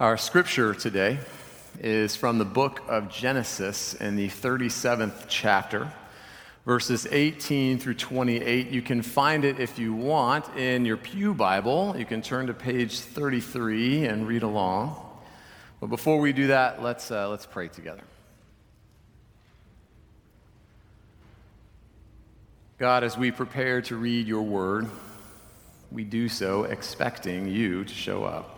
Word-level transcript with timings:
Our 0.00 0.16
scripture 0.16 0.74
today 0.74 1.18
is 1.80 2.14
from 2.14 2.38
the 2.38 2.44
book 2.44 2.82
of 2.86 3.08
Genesis 3.08 3.94
in 3.94 4.14
the 4.14 4.28
37th 4.28 5.24
chapter, 5.26 5.92
verses 6.64 7.08
18 7.10 7.80
through 7.80 7.94
28. 7.94 8.68
You 8.68 8.80
can 8.80 9.02
find 9.02 9.44
it 9.44 9.58
if 9.58 9.76
you 9.76 9.92
want 9.92 10.56
in 10.56 10.84
your 10.84 10.98
Pew 10.98 11.34
Bible. 11.34 11.96
You 11.98 12.04
can 12.04 12.22
turn 12.22 12.46
to 12.46 12.54
page 12.54 13.00
33 13.00 14.04
and 14.04 14.28
read 14.28 14.44
along. 14.44 15.04
But 15.80 15.88
before 15.88 16.20
we 16.20 16.32
do 16.32 16.46
that, 16.46 16.80
let's, 16.80 17.10
uh, 17.10 17.28
let's 17.28 17.46
pray 17.46 17.66
together. 17.66 18.04
God, 22.78 23.02
as 23.02 23.18
we 23.18 23.32
prepare 23.32 23.82
to 23.82 23.96
read 23.96 24.28
your 24.28 24.42
word, 24.42 24.88
we 25.90 26.04
do 26.04 26.28
so 26.28 26.62
expecting 26.62 27.48
you 27.48 27.84
to 27.84 27.92
show 27.92 28.22
up. 28.22 28.57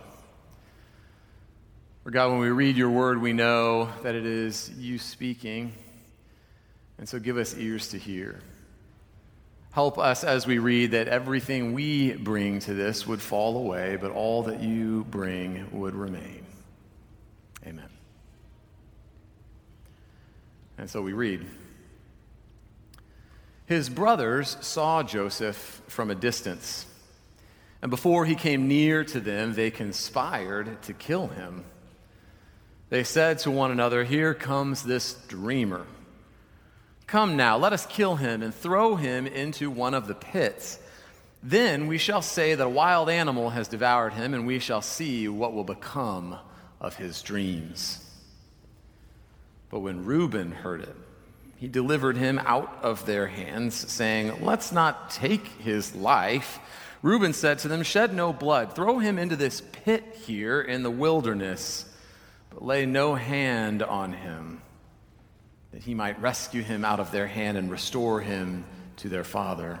For 2.03 2.09
God, 2.09 2.31
when 2.31 2.39
we 2.39 2.49
read 2.49 2.77
your 2.77 2.89
word, 2.89 3.21
we 3.21 3.31
know 3.31 3.89
that 4.01 4.15
it 4.15 4.25
is 4.25 4.71
you 4.71 4.97
speaking. 4.97 5.71
And 6.97 7.07
so 7.07 7.19
give 7.19 7.37
us 7.37 7.55
ears 7.55 7.89
to 7.89 7.99
hear. 7.99 8.41
Help 9.71 9.99
us 9.99 10.23
as 10.23 10.47
we 10.47 10.57
read 10.57 10.91
that 10.91 11.07
everything 11.07 11.73
we 11.73 12.13
bring 12.13 12.59
to 12.61 12.73
this 12.73 13.05
would 13.05 13.21
fall 13.21 13.55
away, 13.55 13.97
but 14.01 14.11
all 14.11 14.43
that 14.43 14.61
you 14.61 15.05
bring 15.11 15.67
would 15.71 15.95
remain. 15.95 16.43
Amen. 17.67 17.89
And 20.79 20.89
so 20.89 21.03
we 21.03 21.13
read 21.13 21.45
His 23.67 23.89
brothers 23.89 24.57
saw 24.61 25.03
Joseph 25.03 25.83
from 25.87 26.09
a 26.09 26.15
distance, 26.15 26.87
and 27.81 27.91
before 27.91 28.25
he 28.25 28.35
came 28.35 28.67
near 28.67 29.03
to 29.05 29.19
them, 29.19 29.53
they 29.53 29.69
conspired 29.69 30.81
to 30.83 30.93
kill 30.93 31.27
him. 31.27 31.63
They 32.91 33.05
said 33.05 33.39
to 33.39 33.51
one 33.51 33.71
another, 33.71 34.03
Here 34.03 34.33
comes 34.33 34.83
this 34.83 35.13
dreamer. 35.29 35.85
Come 37.07 37.37
now, 37.37 37.57
let 37.57 37.71
us 37.71 37.85
kill 37.85 38.17
him 38.17 38.43
and 38.43 38.53
throw 38.53 38.97
him 38.97 39.25
into 39.25 39.71
one 39.71 39.93
of 39.93 40.07
the 40.07 40.13
pits. 40.13 40.77
Then 41.41 41.87
we 41.87 41.97
shall 41.97 42.21
say 42.21 42.53
that 42.53 42.67
a 42.67 42.69
wild 42.69 43.09
animal 43.09 43.51
has 43.51 43.69
devoured 43.69 44.11
him, 44.11 44.33
and 44.33 44.45
we 44.45 44.59
shall 44.59 44.81
see 44.81 45.29
what 45.29 45.53
will 45.53 45.63
become 45.63 46.37
of 46.81 46.97
his 46.97 47.21
dreams. 47.21 48.05
But 49.69 49.79
when 49.79 50.03
Reuben 50.03 50.51
heard 50.51 50.81
it, 50.81 50.95
he 51.55 51.69
delivered 51.69 52.17
him 52.17 52.39
out 52.39 52.79
of 52.83 53.05
their 53.05 53.27
hands, 53.27 53.73
saying, 53.89 54.43
Let's 54.43 54.73
not 54.73 55.11
take 55.11 55.47
his 55.47 55.95
life. 55.95 56.59
Reuben 57.01 57.31
said 57.31 57.59
to 57.59 57.69
them, 57.69 57.83
Shed 57.83 58.13
no 58.13 58.33
blood. 58.33 58.75
Throw 58.75 58.99
him 58.99 59.17
into 59.17 59.37
this 59.37 59.61
pit 59.61 60.03
here 60.25 60.59
in 60.59 60.83
the 60.83 60.91
wilderness 60.91 61.85
but 62.51 62.63
lay 62.63 62.85
no 62.85 63.15
hand 63.15 63.81
on 63.81 64.13
him, 64.13 64.61
that 65.71 65.81
he 65.81 65.95
might 65.95 66.21
rescue 66.21 66.61
him 66.61 66.85
out 66.85 66.99
of 66.99 67.11
their 67.11 67.27
hand 67.27 67.57
and 67.57 67.71
restore 67.71 68.21
him 68.21 68.65
to 68.97 69.09
their 69.09 69.23
father. 69.23 69.79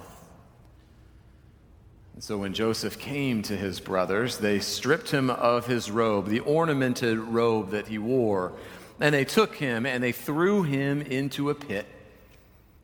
And 2.13 2.23
so 2.23 2.37
when 2.37 2.53
Joseph 2.53 2.97
came 2.97 3.41
to 3.43 3.55
his 3.55 3.79
brothers, 3.79 4.37
they 4.37 4.59
stripped 4.59 5.11
him 5.11 5.29
of 5.29 5.67
his 5.67 5.91
robe, 5.91 6.27
the 6.27 6.39
ornamented 6.39 7.19
robe 7.19 7.71
that 7.71 7.87
he 7.87 7.97
wore, 7.97 8.53
and 8.99 9.13
they 9.13 9.25
took 9.25 9.55
him 9.55 9.85
and 9.85 10.03
they 10.03 10.11
threw 10.11 10.63
him 10.63 11.01
into 11.01 11.49
a 11.49 11.55
pit. 11.55 11.85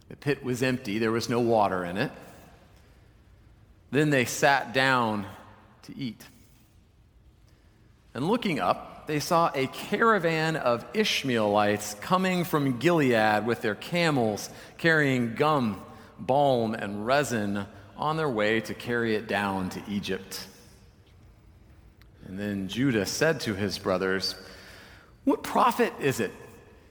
The 0.09 0.15
pit 0.15 0.43
was 0.43 0.63
empty, 0.63 0.99
there 0.99 1.11
was 1.11 1.29
no 1.29 1.39
water 1.39 1.83
in 1.83 1.97
it. 1.97 2.11
Then 3.91 4.09
they 4.09 4.25
sat 4.25 4.73
down 4.73 5.25
to 5.83 5.97
eat. 5.97 6.25
And 8.13 8.27
looking 8.27 8.59
up, 8.59 8.96
they 9.07 9.19
saw 9.19 9.49
a 9.55 9.67
caravan 9.67 10.55
of 10.57 10.85
Ishmaelites 10.93 11.95
coming 11.95 12.43
from 12.43 12.77
Gilead 12.77 13.45
with 13.45 13.61
their 13.61 13.75
camels 13.75 14.49
carrying 14.77 15.35
gum, 15.35 15.81
balm, 16.19 16.73
and 16.73 17.05
resin 17.05 17.65
on 17.95 18.17
their 18.17 18.29
way 18.29 18.61
to 18.61 18.73
carry 18.73 19.15
it 19.15 19.27
down 19.27 19.69
to 19.69 19.81
Egypt. 19.87 20.45
And 22.27 22.37
then 22.37 22.67
Judah 22.67 23.05
said 23.05 23.39
to 23.41 23.55
his 23.55 23.79
brothers, 23.79 24.35
What 25.23 25.43
profit 25.43 25.93
is 25.99 26.19
it 26.19 26.31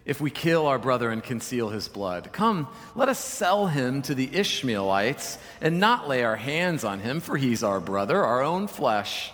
if 0.06 0.21
we 0.21 0.31
kill 0.31 0.66
our 0.66 0.78
brother 0.78 1.10
and 1.10 1.22
conceal 1.22 1.69
his 1.69 1.88
blood? 1.88 2.33
Come, 2.33 2.69
let 2.94 3.10
us 3.10 3.22
sell 3.22 3.66
him 3.66 4.00
to 4.03 4.15
the 4.15 4.34
Ishmaelites 4.34 5.37
and 5.60 5.78
not 5.78 6.09
lay 6.09 6.25
our 6.25 6.37
hands 6.37 6.84
on 6.84 7.00
him, 7.00 7.21
for 7.21 7.37
he's 7.37 7.62
our 7.62 7.81
brother, 7.81 8.25
our 8.25 8.43
own 8.43 8.66
flesh. 8.66 9.31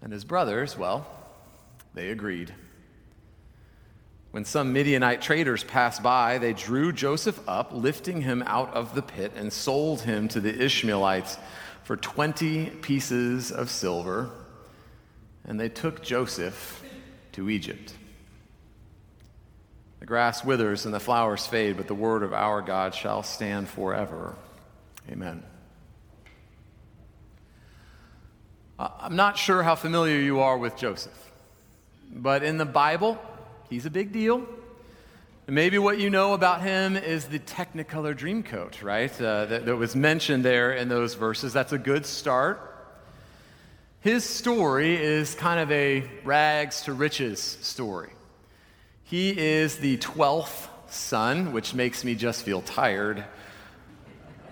And 0.00 0.12
his 0.12 0.24
brothers, 0.24 0.76
well, 0.76 1.06
they 1.94 2.10
agreed. 2.10 2.54
When 4.30 4.44
some 4.46 4.72
Midianite 4.72 5.20
traders 5.20 5.62
passed 5.62 6.02
by, 6.02 6.38
they 6.38 6.54
drew 6.54 6.90
Joseph 6.90 7.38
up, 7.46 7.72
lifting 7.72 8.22
him 8.22 8.42
out 8.46 8.72
of 8.72 8.94
the 8.94 9.02
pit, 9.02 9.32
and 9.36 9.52
sold 9.52 10.00
him 10.00 10.26
to 10.28 10.40
the 10.40 10.64
Ishmaelites 10.64 11.36
for 11.84 11.96
20 11.96 12.70
pieces 12.80 13.52
of 13.52 13.68
silver. 13.68 14.30
And 15.44 15.60
they 15.60 15.68
took 15.68 16.02
Joseph 16.02 16.82
to 17.32 17.50
Egypt. 17.50 17.94
The 20.00 20.06
grass 20.06 20.44
withers 20.44 20.86
and 20.86 20.94
the 20.94 21.00
flowers 21.00 21.46
fade, 21.46 21.76
but 21.76 21.86
the 21.86 21.94
word 21.94 22.22
of 22.22 22.32
our 22.32 22.62
God 22.62 22.94
shall 22.94 23.22
stand 23.22 23.68
forever. 23.68 24.34
Amen. 25.10 25.42
I'm 28.78 29.14
not 29.14 29.36
sure 29.36 29.62
how 29.62 29.74
familiar 29.74 30.18
you 30.18 30.40
are 30.40 30.56
with 30.56 30.76
Joseph. 30.76 31.31
But 32.14 32.42
in 32.42 32.58
the 32.58 32.66
Bible, 32.66 33.18
he's 33.70 33.86
a 33.86 33.90
big 33.90 34.12
deal. 34.12 34.46
Maybe 35.46 35.78
what 35.78 35.98
you 35.98 36.10
know 36.10 36.34
about 36.34 36.60
him 36.60 36.96
is 36.96 37.24
the 37.24 37.38
Technicolor 37.38 38.14
Dreamcoat, 38.14 38.82
right? 38.82 39.10
Uh, 39.20 39.46
that, 39.46 39.66
that 39.66 39.76
was 39.76 39.96
mentioned 39.96 40.44
there 40.44 40.72
in 40.72 40.88
those 40.88 41.14
verses. 41.14 41.52
That's 41.54 41.72
a 41.72 41.78
good 41.78 42.04
start. 42.04 42.68
His 44.00 44.24
story 44.24 44.94
is 44.94 45.34
kind 45.34 45.58
of 45.58 45.70
a 45.72 46.04
rags 46.22 46.82
to 46.82 46.92
riches 46.92 47.40
story. 47.40 48.10
He 49.04 49.30
is 49.36 49.78
the 49.78 49.96
12th 49.98 50.68
son, 50.88 51.52
which 51.52 51.74
makes 51.74 52.04
me 52.04 52.14
just 52.14 52.42
feel 52.42 52.62
tired. 52.62 53.24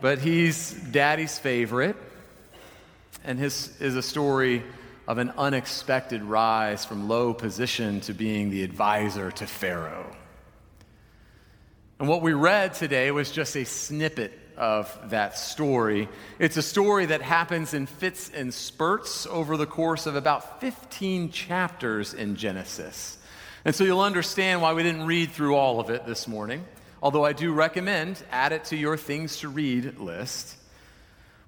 But 0.00 0.18
he's 0.18 0.72
daddy's 0.72 1.38
favorite. 1.38 1.96
And 3.22 3.38
his 3.38 3.78
is 3.80 3.96
a 3.96 4.02
story 4.02 4.64
of 5.10 5.18
an 5.18 5.32
unexpected 5.36 6.22
rise 6.22 6.84
from 6.84 7.08
low 7.08 7.34
position 7.34 8.00
to 8.00 8.14
being 8.14 8.48
the 8.48 8.62
advisor 8.62 9.32
to 9.32 9.44
Pharaoh. 9.44 10.06
And 11.98 12.06
what 12.06 12.22
we 12.22 12.32
read 12.32 12.74
today 12.74 13.10
was 13.10 13.32
just 13.32 13.56
a 13.56 13.64
snippet 13.64 14.38
of 14.56 15.10
that 15.10 15.36
story. 15.36 16.08
It's 16.38 16.56
a 16.56 16.62
story 16.62 17.06
that 17.06 17.22
happens 17.22 17.74
in 17.74 17.86
fits 17.86 18.30
and 18.32 18.54
spurts 18.54 19.26
over 19.26 19.56
the 19.56 19.66
course 19.66 20.06
of 20.06 20.14
about 20.14 20.60
15 20.60 21.32
chapters 21.32 22.14
in 22.14 22.36
Genesis. 22.36 23.18
And 23.64 23.74
so 23.74 23.82
you'll 23.82 24.02
understand 24.02 24.62
why 24.62 24.74
we 24.74 24.84
didn't 24.84 25.06
read 25.06 25.32
through 25.32 25.56
all 25.56 25.80
of 25.80 25.90
it 25.90 26.06
this 26.06 26.28
morning, 26.28 26.64
although 27.02 27.24
I 27.24 27.32
do 27.32 27.52
recommend 27.52 28.22
add 28.30 28.52
it 28.52 28.66
to 28.66 28.76
your 28.76 28.96
things 28.96 29.38
to 29.38 29.48
read 29.48 29.98
list. 29.98 30.54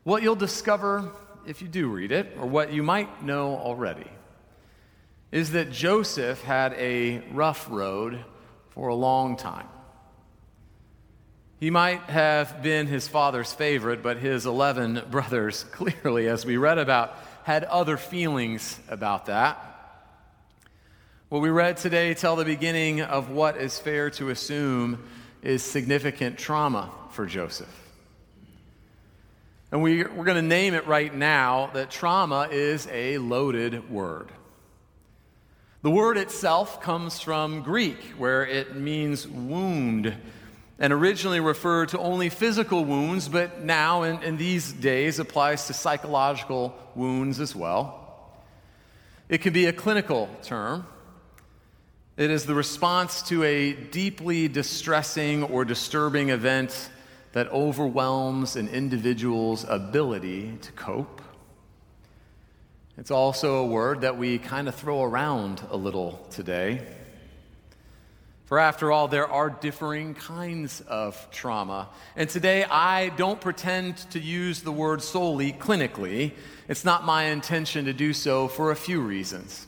What 0.02 0.24
you'll 0.24 0.34
discover 0.34 1.12
if 1.46 1.62
you 1.62 1.68
do 1.68 1.88
read 1.88 2.12
it, 2.12 2.36
or 2.38 2.46
what 2.46 2.72
you 2.72 2.82
might 2.82 3.24
know 3.24 3.56
already, 3.56 4.10
is 5.30 5.52
that 5.52 5.72
Joseph 5.72 6.42
had 6.42 6.72
a 6.74 7.22
rough 7.32 7.66
road 7.70 8.24
for 8.70 8.88
a 8.88 8.94
long 8.94 9.36
time. 9.36 9.68
He 11.58 11.70
might 11.70 12.00
have 12.10 12.62
been 12.62 12.86
his 12.86 13.06
father's 13.06 13.52
favorite, 13.52 14.02
but 14.02 14.16
his 14.16 14.46
11 14.46 15.02
brothers, 15.10 15.64
clearly, 15.70 16.28
as 16.28 16.44
we 16.44 16.56
read 16.56 16.78
about, 16.78 17.16
had 17.44 17.64
other 17.64 17.96
feelings 17.96 18.78
about 18.88 19.26
that. 19.26 19.68
What 21.28 21.40
we 21.40 21.50
read 21.50 21.76
today 21.76 22.14
tell 22.14 22.36
the 22.36 22.44
beginning 22.44 23.00
of 23.00 23.30
what 23.30 23.56
is 23.56 23.78
fair 23.78 24.10
to 24.10 24.30
assume 24.30 25.02
is 25.42 25.62
significant 25.62 26.38
trauma 26.38 26.90
for 27.10 27.26
Joseph. 27.26 27.91
And 29.72 29.82
we, 29.82 30.04
we're 30.04 30.26
going 30.26 30.36
to 30.36 30.42
name 30.42 30.74
it 30.74 30.86
right 30.86 31.12
now 31.14 31.70
that 31.72 31.90
trauma 31.90 32.46
is 32.50 32.86
a 32.92 33.16
loaded 33.16 33.90
word. 33.90 34.28
The 35.80 35.90
word 35.90 36.18
itself 36.18 36.82
comes 36.82 37.20
from 37.20 37.62
Greek, 37.62 37.96
where 38.18 38.46
it 38.46 38.76
means 38.76 39.26
wound, 39.26 40.14
and 40.78 40.92
originally 40.92 41.40
referred 41.40 41.88
to 41.88 41.98
only 41.98 42.28
physical 42.28 42.84
wounds, 42.84 43.30
but 43.30 43.64
now 43.64 44.02
in, 44.02 44.22
in 44.22 44.36
these 44.36 44.74
days 44.74 45.18
applies 45.18 45.66
to 45.68 45.72
psychological 45.72 46.76
wounds 46.94 47.40
as 47.40 47.56
well. 47.56 48.30
It 49.30 49.38
can 49.38 49.54
be 49.54 49.64
a 49.64 49.72
clinical 49.72 50.28
term. 50.42 50.86
It 52.18 52.30
is 52.30 52.44
the 52.44 52.54
response 52.54 53.22
to 53.22 53.42
a 53.42 53.72
deeply 53.72 54.48
distressing 54.48 55.44
or 55.44 55.64
disturbing 55.64 56.28
event 56.28 56.90
that 57.32 57.50
overwhelms 57.50 58.56
an 58.56 58.68
individual's 58.68 59.64
ability 59.68 60.58
to 60.60 60.72
cope. 60.72 61.22
It's 62.98 63.10
also 63.10 63.56
a 63.56 63.66
word 63.66 64.02
that 64.02 64.18
we 64.18 64.38
kind 64.38 64.68
of 64.68 64.74
throw 64.74 65.02
around 65.02 65.62
a 65.70 65.76
little 65.76 66.24
today. 66.30 66.86
For 68.44 68.58
after 68.58 68.92
all, 68.92 69.08
there 69.08 69.26
are 69.26 69.48
differing 69.48 70.14
kinds 70.14 70.82
of 70.82 71.26
trauma. 71.30 71.88
And 72.16 72.28
today, 72.28 72.64
I 72.64 73.08
don't 73.08 73.40
pretend 73.40 73.96
to 74.10 74.20
use 74.20 74.60
the 74.60 74.72
word 74.72 75.00
solely 75.00 75.54
clinically. 75.54 76.32
It's 76.68 76.84
not 76.84 77.06
my 77.06 77.24
intention 77.24 77.86
to 77.86 77.94
do 77.94 78.12
so 78.12 78.48
for 78.48 78.70
a 78.70 78.76
few 78.76 79.00
reasons. 79.00 79.66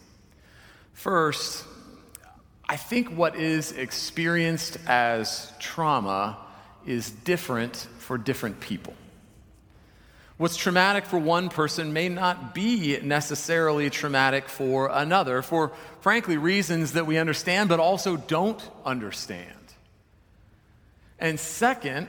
First, 0.93 1.65
I 2.69 2.77
think 2.77 3.09
what 3.09 3.37
is 3.37 3.73
experienced 3.73 4.77
as 4.87 5.51
trauma 5.59 6.44
is 6.87 7.11
different 7.11 7.77
for 7.99 8.19
different 8.19 8.61
people. 8.61 8.95
What's 10.37 10.57
traumatic 10.57 11.07
for 11.07 11.19
one 11.19 11.49
person 11.49 11.93
may 11.93 12.09
not 12.09 12.55
be 12.55 12.99
necessarily 13.01 13.89
traumatic 13.89 14.49
for 14.49 14.91
another, 14.93 15.43
for 15.43 15.73
frankly, 16.01 16.37
reasons 16.37 16.93
that 16.93 17.07
we 17.07 17.19
understand 17.19 17.69
but 17.69 17.79
also 17.79 18.17
don't 18.17 18.61
understand. 18.85 19.49
And 21.21 21.39
second, 21.39 22.09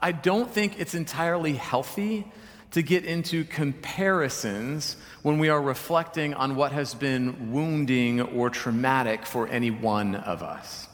I 0.00 0.12
don't 0.12 0.50
think 0.50 0.80
it's 0.80 0.94
entirely 0.94 1.52
healthy 1.52 2.24
to 2.72 2.82
get 2.82 3.04
into 3.04 3.44
comparisons 3.44 4.96
when 5.20 5.38
we 5.38 5.50
are 5.50 5.60
reflecting 5.60 6.32
on 6.32 6.56
what 6.56 6.72
has 6.72 6.94
been 6.94 7.52
wounding 7.52 8.20
or 8.20 8.48
traumatic 8.48 9.26
for 9.26 9.46
any 9.48 9.70
one 9.70 10.14
of 10.14 10.42
us. 10.42 10.88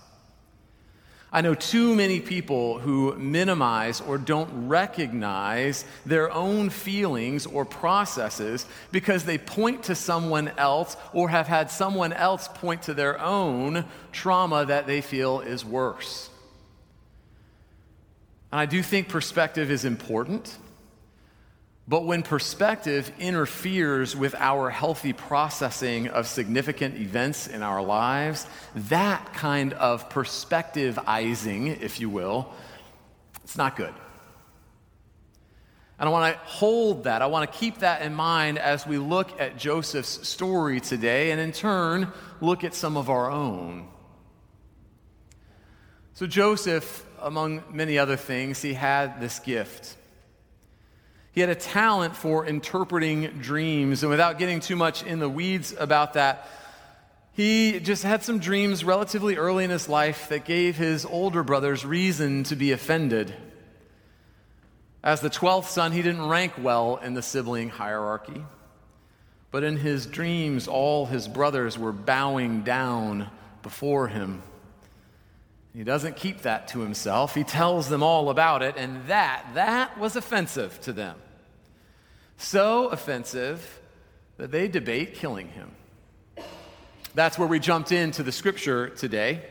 I 1.31 1.43
know 1.43 1.55
too 1.55 1.95
many 1.95 2.21
people 2.21 2.79
who 2.79 3.15
minimize 3.17 4.01
or 4.01 4.17
don't 4.17 4.69
recognize 4.69 5.85
their 6.07 6.33
own 6.33 6.71
feelings 6.71 7.45
or 7.45 7.67
processes 7.67 8.65
because 8.93 9.25
they 9.25 9.37
point 9.37 9.85
to 9.85 9.95
someone 9.95 10.49
else 10.57 10.97
or 11.13 11.29
have 11.29 11.47
had 11.47 11.71
someone 11.71 12.15
else 12.15 12.49
point 12.49 12.83
to 12.83 12.95
their 12.95 13.21
own 13.21 13.85
trauma 14.11 14.65
that 14.65 14.87
they 14.87 15.03
feel 15.03 15.41
is 15.41 15.67
worse. 15.67 16.31
And 18.51 18.61
I 18.61 18.67
do 18.67 18.83
think 18.83 19.09
perspective 19.09 19.71
is 19.71 19.85
important. 19.85 20.57
But 21.89 22.05
when 22.05 22.23
perspective 22.23 23.11
interferes 23.19 24.15
with 24.15 24.35
our 24.35 24.69
healthy 24.69 25.15
processing 25.15 26.09
of 26.09 26.27
significant 26.27 26.97
events 26.97 27.47
in 27.47 27.63
our 27.63 27.83
lives, 27.83 28.47
that 28.75 29.33
kind 29.33 29.73
of 29.73 30.11
perspectivizing, 30.11 31.81
if 31.81 31.99
you 31.99 32.11
will, 32.11 32.53
it's 33.43 33.57
not 33.57 33.75
good. 33.75 33.95
And 35.99 36.09
I 36.09 36.13
want 36.13 36.35
to 36.35 36.41
hold 36.45 37.05
that. 37.05 37.23
I 37.23 37.27
want 37.27 37.51
to 37.51 37.59
keep 37.59 37.79
that 37.79 38.03
in 38.03 38.15
mind 38.15 38.59
as 38.59 38.87
we 38.87 38.99
look 38.99 39.41
at 39.41 39.57
Joseph's 39.57 40.29
story 40.29 40.81
today 40.81 41.31
and 41.31 41.41
in 41.41 41.53
turn 41.53 42.13
look 42.43 42.65
at 42.65 42.75
some 42.75 42.99
of 42.99 43.09
our 43.09 43.31
own. 43.31 43.89
So, 46.13 46.27
Joseph, 46.27 47.07
among 47.23 47.63
many 47.73 47.97
other 47.97 48.17
things, 48.17 48.61
he 48.61 48.75
had 48.75 49.21
this 49.21 49.39
gift. 49.39 49.97
He 51.39 51.41
had 51.41 51.51
a 51.51 51.55
talent 51.55 52.17
for 52.17 52.45
interpreting 52.45 53.39
dreams. 53.39 54.03
And 54.03 54.11
without 54.11 54.41
getting 54.41 54.59
too 54.59 54.75
much 54.75 55.05
in 55.05 55.21
the 55.21 55.29
weeds 55.29 55.73
about 55.79 56.15
that, 56.15 56.49
he 57.31 57.79
just 57.79 58.03
had 58.03 58.25
some 58.25 58.41
dreams 58.41 58.83
relatively 58.83 59.37
early 59.37 59.63
in 59.63 59.71
his 59.71 59.89
life 59.89 60.31
that 60.31 60.45
gave 60.45 60.77
his 60.77 61.05
older 61.05 61.45
brothers 61.45 61.85
reason 61.85 62.43
to 62.43 62.57
be 62.57 62.73
offended. 62.73 63.33
As 65.05 65.21
the 65.21 65.31
12th 65.31 65.67
son, 65.67 65.93
he 65.93 66.03
didn't 66.03 66.27
rank 66.27 66.55
well 66.61 66.97
in 66.97 67.15
the 67.15 67.23
sibling 67.23 67.69
hierarchy. 67.69 68.43
But 69.53 69.63
in 69.63 69.77
his 69.77 70.07
dreams, 70.07 70.67
all 70.67 71.07
his 71.07 71.29
brothers 71.29 71.79
were 71.79 71.93
bowing 71.93 72.63
down 72.63 73.31
before 73.63 74.09
him. 74.09 74.43
He 75.73 75.85
doesn't 75.85 76.17
keep 76.17 76.43
that 76.43 76.67
to 76.71 76.81
himself. 76.81 77.37
He 77.37 77.45
tells 77.45 77.89
them 77.89 78.03
all 78.03 78.29
about 78.29 78.65
it, 78.65 78.75
and 78.77 79.07
that, 79.07 79.47
that 79.55 80.01
was 80.01 80.17
offensive 80.17 80.81
to 80.81 80.93
them. 80.93 81.15
So 82.39 82.89
offensive 82.89 83.81
that 84.37 84.51
they 84.51 84.69
debate 84.69 85.15
killing 85.15 85.49
him. 85.49 85.73
That's 87.15 87.39
where 87.39 87.49
we 87.49 87.59
jumped 87.59 87.91
into 87.91 88.23
the 88.23 88.33
scripture 88.33 88.89
today. 88.91 89.43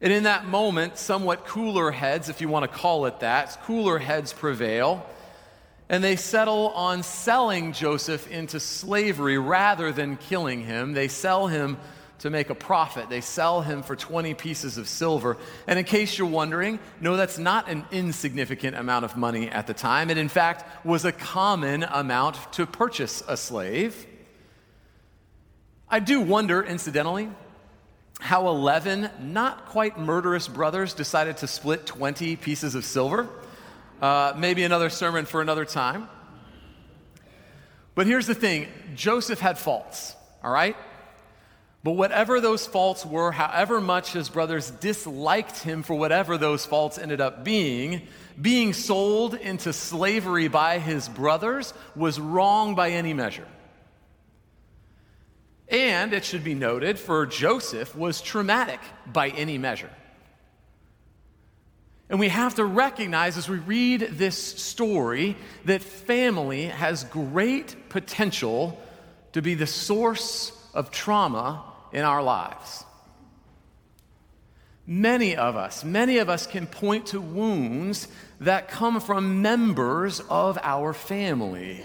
And 0.00 0.12
in 0.12 0.24
that 0.24 0.46
moment, 0.46 0.98
somewhat 0.98 1.46
cooler 1.46 1.90
heads, 1.90 2.28
if 2.28 2.40
you 2.40 2.48
want 2.48 2.70
to 2.70 2.78
call 2.78 3.06
it 3.06 3.20
that, 3.20 3.62
cooler 3.64 3.98
heads 3.98 4.32
prevail. 4.32 5.04
And 5.88 6.04
they 6.04 6.16
settle 6.16 6.68
on 6.68 7.02
selling 7.02 7.72
Joseph 7.72 8.30
into 8.30 8.60
slavery 8.60 9.38
rather 9.38 9.90
than 9.90 10.18
killing 10.18 10.62
him. 10.62 10.92
They 10.92 11.08
sell 11.08 11.46
him 11.46 11.78
to 12.18 12.30
make 12.30 12.50
a 12.50 12.54
profit. 12.54 13.08
They 13.08 13.20
sell 13.20 13.62
him 13.62 13.82
for 13.82 13.94
20 13.94 14.34
pieces 14.34 14.76
of 14.76 14.88
silver. 14.88 15.36
And 15.66 15.78
in 15.78 15.84
case 15.84 16.18
you're 16.18 16.28
wondering, 16.28 16.80
no, 17.00 17.16
that's 17.16 17.38
not 17.38 17.68
an 17.68 17.84
insignificant 17.92 18.76
amount 18.76 19.04
of 19.04 19.16
money 19.16 19.48
at 19.48 19.66
the 19.66 19.74
time. 19.74 20.10
It, 20.10 20.18
in 20.18 20.28
fact, 20.28 20.84
was 20.84 21.04
a 21.04 21.12
common 21.12 21.84
amount 21.84 22.52
to 22.54 22.66
purchase 22.66 23.22
a 23.28 23.36
slave. 23.36 24.06
I 25.88 26.00
do 26.00 26.20
wonder, 26.20 26.62
incidentally, 26.62 27.30
how 28.20 28.48
11 28.48 29.10
not 29.20 29.66
quite 29.66 29.98
murderous 29.98 30.48
brothers 30.48 30.92
decided 30.94 31.36
to 31.38 31.46
split 31.46 31.86
20 31.86 32.36
pieces 32.36 32.74
of 32.74 32.84
silver. 32.84 33.28
Uh, 34.02 34.32
maybe 34.36 34.64
another 34.64 34.90
sermon 34.90 35.24
for 35.24 35.40
another 35.40 35.64
time. 35.64 36.08
But 37.94 38.06
here's 38.06 38.26
the 38.26 38.34
thing 38.34 38.68
Joseph 38.94 39.40
had 39.40 39.58
faults, 39.58 40.14
all 40.42 40.52
right? 40.52 40.76
But 41.84 41.92
whatever 41.92 42.40
those 42.40 42.66
faults 42.66 43.06
were, 43.06 43.30
however 43.30 43.80
much 43.80 44.12
his 44.12 44.28
brothers 44.28 44.70
disliked 44.70 45.58
him 45.58 45.82
for 45.82 45.94
whatever 45.94 46.36
those 46.36 46.66
faults 46.66 46.98
ended 46.98 47.20
up 47.20 47.44
being, 47.44 48.08
being 48.40 48.72
sold 48.72 49.34
into 49.34 49.72
slavery 49.72 50.48
by 50.48 50.80
his 50.80 51.08
brothers 51.08 51.72
was 51.94 52.18
wrong 52.18 52.74
by 52.74 52.90
any 52.90 53.14
measure. 53.14 53.46
And 55.68 56.12
it 56.12 56.24
should 56.24 56.44
be 56.44 56.54
noted, 56.54 56.98
for 56.98 57.26
Joseph 57.26 57.94
was 57.94 58.22
traumatic 58.22 58.80
by 59.06 59.28
any 59.28 59.58
measure. 59.58 59.90
And 62.10 62.18
we 62.18 62.28
have 62.28 62.54
to 62.54 62.64
recognize 62.64 63.36
as 63.36 63.48
we 63.48 63.58
read 63.58 64.00
this 64.12 64.36
story 64.36 65.36
that 65.66 65.82
family 65.82 66.64
has 66.64 67.04
great 67.04 67.90
potential 67.90 68.80
to 69.32 69.42
be 69.42 69.54
the 69.54 69.66
source 69.66 70.52
of 70.74 70.90
trauma 70.90 71.64
in 71.92 72.04
our 72.04 72.22
lives. 72.22 72.84
Many 74.86 75.36
of 75.36 75.54
us, 75.54 75.84
many 75.84 76.16
of 76.18 76.30
us 76.30 76.46
can 76.46 76.66
point 76.66 77.06
to 77.06 77.20
wounds 77.20 78.08
that 78.40 78.68
come 78.68 79.00
from 79.00 79.42
members 79.42 80.20
of 80.30 80.58
our 80.62 80.94
family. 80.94 81.84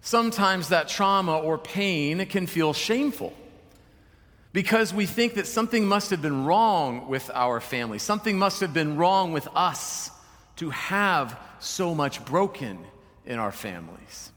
Sometimes 0.00 0.68
that 0.70 0.88
trauma 0.88 1.38
or 1.38 1.58
pain 1.58 2.24
can 2.26 2.46
feel 2.46 2.72
shameful 2.72 3.32
because 4.52 4.92
we 4.92 5.06
think 5.06 5.34
that 5.34 5.46
something 5.46 5.86
must 5.86 6.10
have 6.10 6.20
been 6.20 6.44
wrong 6.44 7.08
with 7.08 7.30
our 7.34 7.60
family, 7.60 7.98
something 7.98 8.38
must 8.38 8.60
have 8.60 8.74
been 8.74 8.96
wrong 8.96 9.32
with 9.32 9.46
us 9.54 10.10
to 10.56 10.70
have 10.70 11.38
so 11.60 11.94
much 11.94 12.24
broken 12.24 12.78
in 13.24 13.38
our 13.38 13.52
families. 13.52 14.32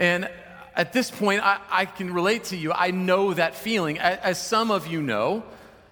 And 0.00 0.30
at 0.74 0.94
this 0.94 1.10
point, 1.10 1.42
I, 1.44 1.60
I, 1.70 1.84
can 1.84 2.12
relate 2.12 2.44
to 2.44 2.56
you. 2.56 2.72
I 2.72 2.90
know 2.90 3.34
that 3.34 3.54
feeling. 3.54 3.98
As, 3.98 4.18
as 4.20 4.42
some 4.42 4.70
of 4.70 4.86
you 4.86 5.02
know, 5.02 5.44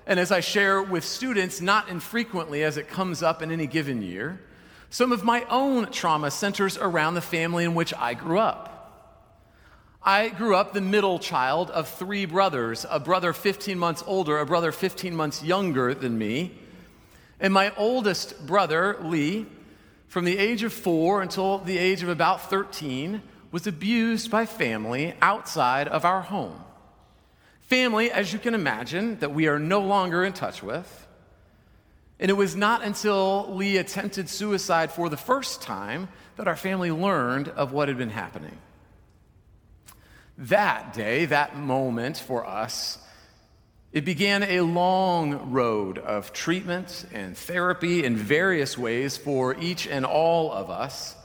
and 0.06 0.18
as 0.18 0.32
I 0.32 0.40
share 0.40 0.82
with 0.82 1.04
students, 1.04 1.60
not 1.60 1.90
infrequently 1.90 2.64
as 2.64 2.78
it 2.78 2.88
comes 2.88 3.22
up 3.22 3.42
in 3.42 3.52
any 3.52 3.66
given 3.66 4.00
year, 4.00 4.40
some 4.88 5.12
of 5.12 5.24
my 5.24 5.44
own 5.50 5.92
trauma 5.92 6.30
centers 6.30 6.78
around 6.78 7.14
the 7.14 7.20
family 7.20 7.64
in 7.64 7.74
which 7.74 7.92
I 7.92 8.14
grew 8.14 8.38
up. 8.38 8.74
I 10.02 10.30
grew 10.30 10.56
up 10.56 10.72
the 10.72 10.80
middle 10.80 11.18
child 11.18 11.70
of 11.70 11.86
three 11.86 12.24
brothers 12.24 12.86
a 12.88 12.98
brother 12.98 13.34
15 13.34 13.78
months 13.78 14.02
older, 14.06 14.38
a 14.38 14.46
brother 14.46 14.72
15 14.72 15.14
months 15.14 15.42
younger 15.42 15.92
than 15.92 16.16
me. 16.16 16.56
And 17.40 17.52
my 17.52 17.74
oldest 17.76 18.46
brother, 18.46 18.96
Lee, 19.02 19.44
from 20.06 20.24
the 20.24 20.38
age 20.38 20.62
of 20.62 20.72
four 20.72 21.20
until 21.20 21.58
the 21.58 21.76
age 21.76 22.02
of 22.02 22.08
about 22.08 22.48
13, 22.48 23.20
was 23.50 23.66
abused 23.66 24.30
by 24.30 24.46
family 24.46 25.14
outside 25.22 25.88
of 25.88 26.04
our 26.04 26.20
home. 26.20 26.60
Family, 27.62 28.10
as 28.10 28.32
you 28.32 28.38
can 28.38 28.54
imagine, 28.54 29.18
that 29.18 29.34
we 29.34 29.46
are 29.46 29.58
no 29.58 29.80
longer 29.80 30.24
in 30.24 30.32
touch 30.32 30.62
with. 30.62 31.06
And 32.20 32.30
it 32.30 32.34
was 32.34 32.56
not 32.56 32.82
until 32.82 33.54
Lee 33.54 33.76
attempted 33.76 34.28
suicide 34.28 34.90
for 34.90 35.08
the 35.08 35.16
first 35.16 35.62
time 35.62 36.08
that 36.36 36.48
our 36.48 36.56
family 36.56 36.90
learned 36.90 37.48
of 37.48 37.72
what 37.72 37.88
had 37.88 37.98
been 37.98 38.10
happening. 38.10 38.56
That 40.38 40.92
day, 40.92 41.26
that 41.26 41.56
moment 41.56 42.16
for 42.16 42.46
us, 42.46 42.98
it 43.92 44.04
began 44.04 44.42
a 44.42 44.60
long 44.60 45.50
road 45.50 45.98
of 45.98 46.32
treatment 46.32 47.06
and 47.12 47.36
therapy 47.36 48.04
in 48.04 48.16
various 48.16 48.76
ways 48.76 49.16
for 49.16 49.56
each 49.56 49.86
and 49.86 50.04
all 50.04 50.52
of 50.52 50.70
us. 50.70 51.16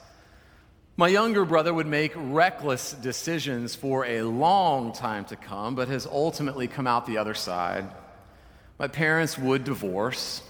My 0.95 1.07
younger 1.07 1.43
brother 1.43 1.73
would 1.73 1.87
make 1.87 2.13
reckless 2.15 2.93
decisions 2.93 3.73
for 3.73 4.05
a 4.05 4.21
long 4.21 4.93
time 4.93 5.25
to 5.25 5.35
come, 5.35 5.73
but 5.73 5.87
has 5.87 6.05
ultimately 6.05 6.67
come 6.67 6.85
out 6.85 7.07
the 7.07 7.17
other 7.17 7.33
side. 7.33 7.89
My 8.77 8.87
parents 8.87 9.35
would 9.37 9.63
divorce. 9.63 10.43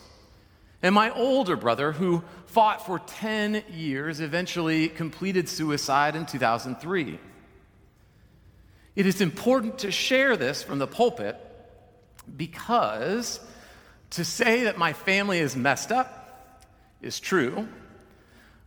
And 0.82 0.94
my 0.94 1.12
older 1.12 1.56
brother, 1.56 1.94
who 1.94 2.24
fought 2.48 2.86
for 2.86 3.00
10 3.00 3.64
years, 3.72 4.20
eventually 4.20 4.90
completed 4.90 5.48
suicide 5.48 6.14
in 6.14 6.26
2003. 6.26 7.20
It 8.98 9.06
is 9.06 9.22
important 9.22 9.80
to 9.80 9.92
share 9.92 10.36
this 10.36 10.62
from 10.62 10.78
the 10.78 10.88
pulpit 10.88 11.38
because 12.36 13.40
to 14.12 14.26
say 14.26 14.66
that 14.66 14.78
my 14.78 14.92
family 14.92 15.40
is 15.40 15.56
messed 15.56 15.92
up 15.92 16.66
is 17.02 17.20
true. 17.22 17.68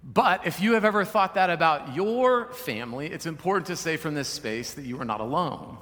But 0.09 0.47
if 0.47 0.61
you 0.61 0.75
have 0.75 0.85
ever 0.85 1.05
thought 1.05 1.35
that 1.35 1.51
about 1.51 1.97
your 1.97 2.53
family, 2.53 3.09
it's 3.09 3.27
important 3.27 3.67
to 3.67 3.77
say 3.77 3.97
from 3.97 4.15
this 4.15 4.29
space 4.29 4.75
that 4.75 4.85
you 4.85 5.01
are 5.01 5.05
not 5.05 5.21
alone. 5.21 5.79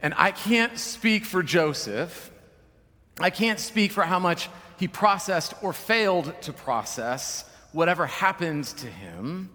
And 0.00 0.14
I 0.16 0.30
can't 0.30 0.78
speak 0.78 1.26
for 1.26 1.42
Joseph. 1.42 2.30
I 3.20 3.28
can't 3.28 3.60
speak 3.60 3.92
for 3.92 4.02
how 4.02 4.18
much 4.18 4.48
he 4.78 4.88
processed 4.88 5.52
or 5.62 5.74
failed 5.74 6.34
to 6.42 6.54
process 6.54 7.44
whatever 7.72 8.06
happened 8.06 8.64
to 8.64 8.86
him. 8.86 9.50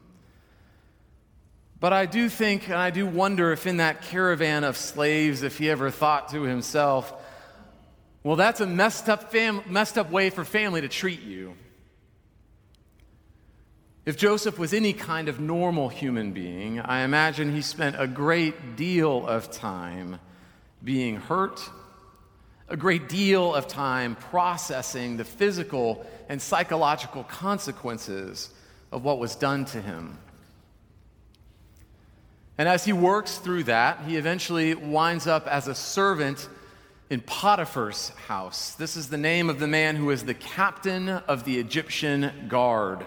But 1.79 1.93
I 1.93 2.05
do 2.05 2.29
think, 2.29 2.67
and 2.67 2.77
I 2.77 2.91
do 2.91 3.07
wonder 3.07 3.51
if 3.53 3.65
in 3.65 3.77
that 3.77 4.03
caravan 4.03 4.63
of 4.63 4.77
slaves, 4.77 5.41
if 5.41 5.57
he 5.57 5.67
ever 5.69 5.89
thought 5.89 6.29
to 6.29 6.43
himself, 6.43 7.12
well, 8.21 8.36
that's 8.36 8.59
a 8.59 8.67
messed 8.67 9.09
up, 9.09 9.31
fam- 9.31 9.63
messed 9.65 9.98
up 9.98 10.12
way 10.12 10.29
for 10.29 10.45
family 10.45 10.81
to 10.81 10.89
treat 10.89 11.21
you. 11.21 11.55
If 14.06 14.18
Joseph 14.18 14.58
was 14.58 14.74
any 14.74 14.94
kind 14.94 15.27
of 15.27 15.39
normal 15.39 15.89
human 15.89 16.32
being, 16.32 16.79
I 16.79 17.01
imagine 17.01 17.53
he 17.53 17.62
spent 17.62 17.96
a 18.00 18.08
great 18.08 18.75
deal 18.75 19.27
of 19.27 19.51
time 19.51 20.20
being 20.84 21.18
hurt, 21.18 21.62
a 22.70 22.77
great 22.77 23.10
deal 23.10 23.53
of 23.53 23.68
time 23.68 24.15
processing 24.15 25.18
the 25.18 25.25
physical 25.25 26.06
and 26.29 26.41
psychological 26.41 27.24
consequences 27.24 28.50
of 28.91 29.03
what 29.03 29.20
was 29.20 29.36
done 29.36 29.65
to 29.65 29.82
him. 29.82 30.18
And 32.58 32.68
as 32.68 32.86
he 32.86 32.94
works 32.94 33.38
through 33.38 33.63
that, 33.63 34.01
he 34.06 34.18
eventually 34.18 34.75
winds 34.75 35.27
up 35.27 35.48
as 35.48 35.68
a 35.68 35.75
servant 35.75 36.48
in 37.10 37.22
Potiphar's 37.22 38.10
house. 38.27 38.75
This 38.75 38.96
is 38.96 39.10
the 39.10 39.18
name 39.18 39.50
of 39.50 39.60
the 39.60 39.68
man 39.68 39.96
who 39.96 40.10
is 40.10 40.24
the 40.24 40.34
captain 40.34 41.10
of 41.10 41.44
the 41.44 41.60
Egyptian 41.60 42.48
guard. 42.48 43.06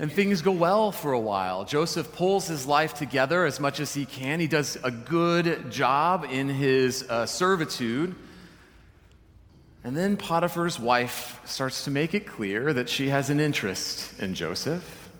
And 0.00 0.12
things 0.12 0.42
go 0.42 0.52
well 0.52 0.92
for 0.92 1.12
a 1.12 1.18
while. 1.18 1.64
Joseph 1.64 2.12
pulls 2.12 2.46
his 2.46 2.66
life 2.66 2.94
together 2.94 3.44
as 3.44 3.58
much 3.58 3.80
as 3.80 3.94
he 3.94 4.06
can. 4.06 4.38
He 4.38 4.46
does 4.46 4.78
a 4.84 4.92
good 4.92 5.72
job 5.72 6.24
in 6.30 6.48
his 6.48 7.02
uh, 7.08 7.26
servitude. 7.26 8.14
And 9.82 9.96
then 9.96 10.16
Potiphar's 10.16 10.78
wife 10.78 11.40
starts 11.44 11.84
to 11.84 11.90
make 11.90 12.14
it 12.14 12.26
clear 12.26 12.72
that 12.72 12.88
she 12.88 13.08
has 13.08 13.28
an 13.30 13.40
interest 13.40 14.20
in 14.20 14.34
Joseph. 14.34 15.10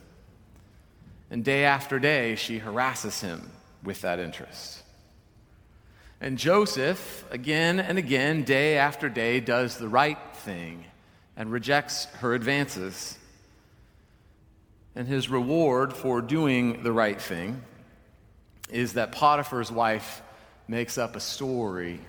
And 1.30 1.44
day 1.44 1.64
after 1.64 1.98
day, 1.98 2.36
she 2.36 2.58
harasses 2.58 3.20
him 3.20 3.50
with 3.82 4.00
that 4.02 4.20
interest. 4.20 4.82
And 6.20 6.38
Joseph, 6.38 7.24
again 7.30 7.80
and 7.80 7.98
again, 7.98 8.44
day 8.44 8.78
after 8.78 9.08
day, 9.08 9.40
does 9.40 9.76
the 9.76 9.88
right 9.88 10.18
thing 10.34 10.84
and 11.36 11.50
rejects 11.50 12.06
her 12.16 12.34
advances 12.34 13.18
and 14.98 15.06
his 15.06 15.30
reward 15.30 15.92
for 15.92 16.20
doing 16.20 16.82
the 16.82 16.90
right 16.90 17.22
thing 17.22 17.62
is 18.68 18.94
that 18.94 19.12
Potiphar's 19.12 19.70
wife 19.70 20.22
makes 20.66 20.98
up 20.98 21.14
a 21.14 21.20
story. 21.20 22.00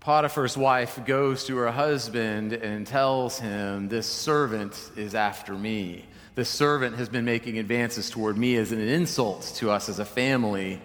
Potiphar's 0.00 0.56
wife 0.56 0.98
goes 1.06 1.44
to 1.44 1.56
her 1.58 1.70
husband 1.70 2.52
and 2.52 2.84
tells 2.84 3.38
him, 3.38 3.88
This 3.88 4.08
servant 4.08 4.90
is 4.96 5.14
after 5.14 5.54
me. 5.54 6.04
This 6.34 6.48
servant 6.48 6.96
has 6.96 7.08
been 7.08 7.24
making 7.24 7.58
advances 7.58 8.10
toward 8.10 8.36
me 8.36 8.56
as 8.56 8.72
an 8.72 8.80
insult 8.80 9.52
to 9.58 9.70
us 9.70 9.88
as 9.88 10.00
a 10.00 10.04
family. 10.04 10.82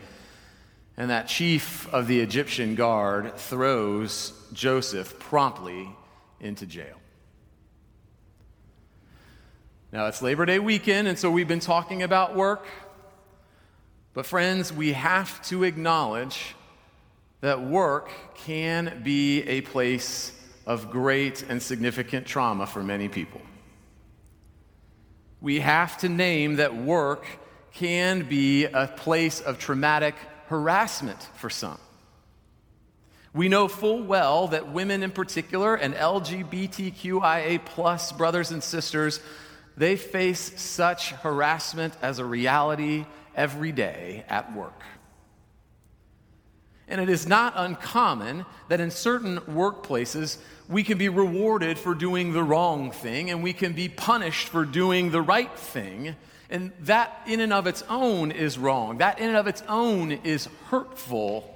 And 0.96 1.10
that 1.10 1.28
chief 1.28 1.92
of 1.92 2.06
the 2.06 2.20
Egyptian 2.20 2.76
guard 2.76 3.36
throws 3.36 4.32
Joseph 4.54 5.18
promptly 5.18 5.90
into 6.40 6.68
jail. 6.68 7.00
Now, 9.96 10.08
it's 10.08 10.22
Labor 10.22 10.46
Day 10.46 10.60
weekend, 10.60 11.08
and 11.08 11.18
so 11.18 11.32
we've 11.32 11.48
been 11.48 11.62
talking 11.62 12.04
about 12.04 12.36
work. 12.36 12.68
But, 14.14 14.26
friends, 14.26 14.74
we 14.74 14.92
have 14.92 15.42
to 15.44 15.64
acknowledge 15.64 16.54
that 17.40 17.62
work 17.62 18.12
can 18.36 19.04
be 19.06 19.44
a 19.44 19.62
place 19.62 20.34
of 20.66 20.92
great 20.92 21.44
and 21.44 21.64
significant 21.64 22.28
trauma 22.28 22.68
for 22.68 22.84
many 22.84 23.08
people. 23.08 23.40
We 25.40 25.62
have 25.62 25.98
to 26.00 26.10
name 26.10 26.58
that 26.58 26.76
work 26.76 27.26
can 27.72 28.28
be 28.28 28.66
a 28.66 28.88
place 28.88 29.40
of 29.40 29.60
traumatic 29.60 30.16
harassment 30.48 31.30
for 31.36 31.50
some. 31.50 31.80
We 33.34 33.48
know 33.48 33.70
full 33.70 34.04
well 34.04 34.50
that 34.50 34.74
women 34.74 35.04
in 35.04 35.12
particular 35.12 35.76
and 35.76 35.94
LGBTQIA 35.94 37.64
plus 37.64 38.12
brothers 38.12 38.52
and 38.52 38.62
sisters 38.62 39.22
they 39.78 39.96
face 39.96 40.60
such 40.62 41.12
harassment 41.12 41.94
as 42.02 42.20
a 42.20 42.26
reality 42.26 43.06
every 43.36 43.72
day 43.72 44.24
at 44.30 44.56
work. 44.56 44.82
And 46.88 47.02
it 47.02 47.10
is 47.10 47.28
not 47.28 47.54
uncommon 47.56 48.46
that 48.70 48.80
in 48.80 48.92
certain 48.92 49.40
workplaces, 49.40 50.38
we 50.70 50.84
can 50.84 50.98
be 50.98 51.10
rewarded 51.10 51.80
for 51.80 51.96
doing 51.96 52.32
the 52.32 52.44
wrong 52.44 52.92
thing 52.92 53.32
and 53.32 53.42
we 53.42 53.54
can 53.54 53.74
be 53.74 53.90
punished 53.90 54.50
for 54.50 54.66
doing 54.66 55.12
the 55.12 55.22
right 55.22 55.54
thing. 55.58 56.16
And 56.50 56.72
that, 56.82 57.22
in 57.26 57.40
and 57.40 57.52
of 57.52 57.66
its 57.66 57.84
own, 57.90 58.32
is 58.32 58.58
wrong. 58.58 59.00
That, 59.00 59.20
in 59.20 59.30
and 59.30 59.38
of 59.38 59.48
its 59.48 59.64
own, 59.68 60.12
is 60.12 60.48
hurtful. 60.70 61.52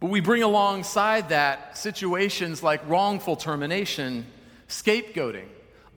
But 0.00 0.10
we 0.10 0.18
bring 0.20 0.42
alongside 0.42 1.28
that 1.28 1.78
situations 1.78 2.64
like 2.64 2.86
wrongful 2.88 3.36
termination, 3.36 4.26
scapegoating, 4.68 5.46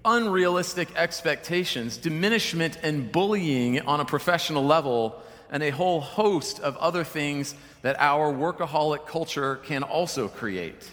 unrealistic 0.10 0.90
expectations, 0.96 1.98
diminishment 1.98 2.80
and 2.82 3.12
bullying 3.12 3.80
on 3.82 4.00
a 4.00 4.06
professional 4.06 4.66
level, 4.66 5.22
and 5.52 5.62
a 5.62 5.70
whole 5.70 6.02
host 6.02 6.60
of 6.60 6.76
other 6.78 7.04
things 7.04 7.56
that 7.84 7.96
our 8.00 8.34
workaholic 8.34 9.06
culture 9.06 9.58
can 9.58 9.84
also 9.84 10.28
create. 10.28 10.90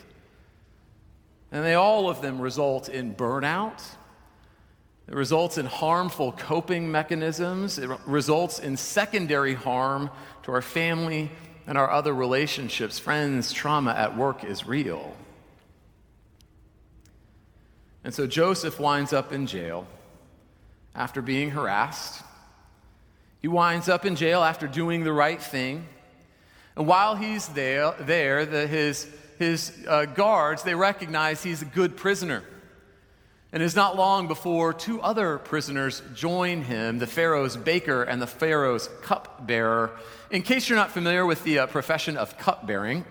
And 1.50 1.64
they 1.64 1.74
all 1.74 2.10
of 2.10 2.20
them 2.20 2.40
result 2.40 2.88
in 2.88 3.14
burnout. 3.14 3.82
It 5.08 5.14
results 5.14 5.56
in 5.56 5.66
harmful 5.66 6.32
coping 6.32 6.90
mechanisms. 6.90 7.78
It 7.78 7.88
results 8.06 8.58
in 8.58 8.76
secondary 8.76 9.54
harm 9.54 10.10
to 10.42 10.52
our 10.52 10.62
family 10.62 11.30
and 11.66 11.78
our 11.78 11.90
other 11.90 12.14
relationships. 12.14 12.98
Friends, 12.98 13.52
trauma 13.52 13.92
at 13.92 14.16
work 14.16 14.44
is 14.44 14.66
real. 14.66 15.14
And 18.06 18.14
so 18.14 18.24
Joseph 18.24 18.78
winds 18.78 19.12
up 19.12 19.32
in 19.32 19.48
jail 19.48 19.84
after 20.94 21.20
being 21.20 21.50
harassed. 21.50 22.22
He 23.42 23.48
winds 23.48 23.88
up 23.88 24.06
in 24.06 24.14
jail 24.14 24.44
after 24.44 24.68
doing 24.68 25.02
the 25.02 25.12
right 25.12 25.42
thing. 25.42 25.88
And 26.76 26.86
while 26.86 27.16
he's 27.16 27.48
there, 27.48 27.96
there 27.98 28.46
the, 28.46 28.68
his, 28.68 29.12
his 29.40 29.84
uh, 29.88 30.04
guards, 30.04 30.62
they 30.62 30.76
recognize 30.76 31.42
he's 31.42 31.62
a 31.62 31.64
good 31.64 31.96
prisoner. 31.96 32.44
And 33.50 33.60
it's 33.60 33.74
not 33.74 33.96
long 33.96 34.28
before 34.28 34.72
two 34.72 35.00
other 35.00 35.38
prisoners 35.38 36.00
join 36.14 36.62
him 36.62 37.00
the 37.00 37.08
Pharaoh's 37.08 37.56
baker 37.56 38.04
and 38.04 38.22
the 38.22 38.28
Pharaoh's 38.28 38.88
cupbearer. 39.02 39.90
In 40.30 40.42
case 40.42 40.68
you're 40.68 40.78
not 40.78 40.92
familiar 40.92 41.26
with 41.26 41.42
the 41.42 41.58
uh, 41.58 41.66
profession 41.66 42.16
of 42.16 42.38
cupbearing, 42.38 43.04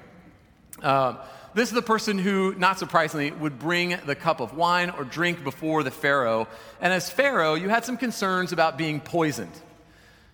uh, 0.81 1.17
This 1.55 1.69
is 1.69 1.73
the 1.73 1.81
person 1.81 2.17
who, 2.19 2.53
not 2.55 2.79
surprisingly, 2.79 3.31
would 3.31 3.57
bring 3.57 3.97
the 4.05 4.13
cup 4.13 4.41
of 4.41 4.57
wine 4.57 4.89
or 4.89 5.05
drink 5.05 5.41
before 5.41 5.83
the 5.83 5.91
Pharaoh. 5.91 6.49
And 6.81 6.91
as 6.91 7.09
Pharaoh, 7.09 7.53
you 7.53 7.69
had 7.69 7.85
some 7.85 7.95
concerns 7.95 8.51
about 8.51 8.77
being 8.77 8.99
poisoned. 8.99 9.53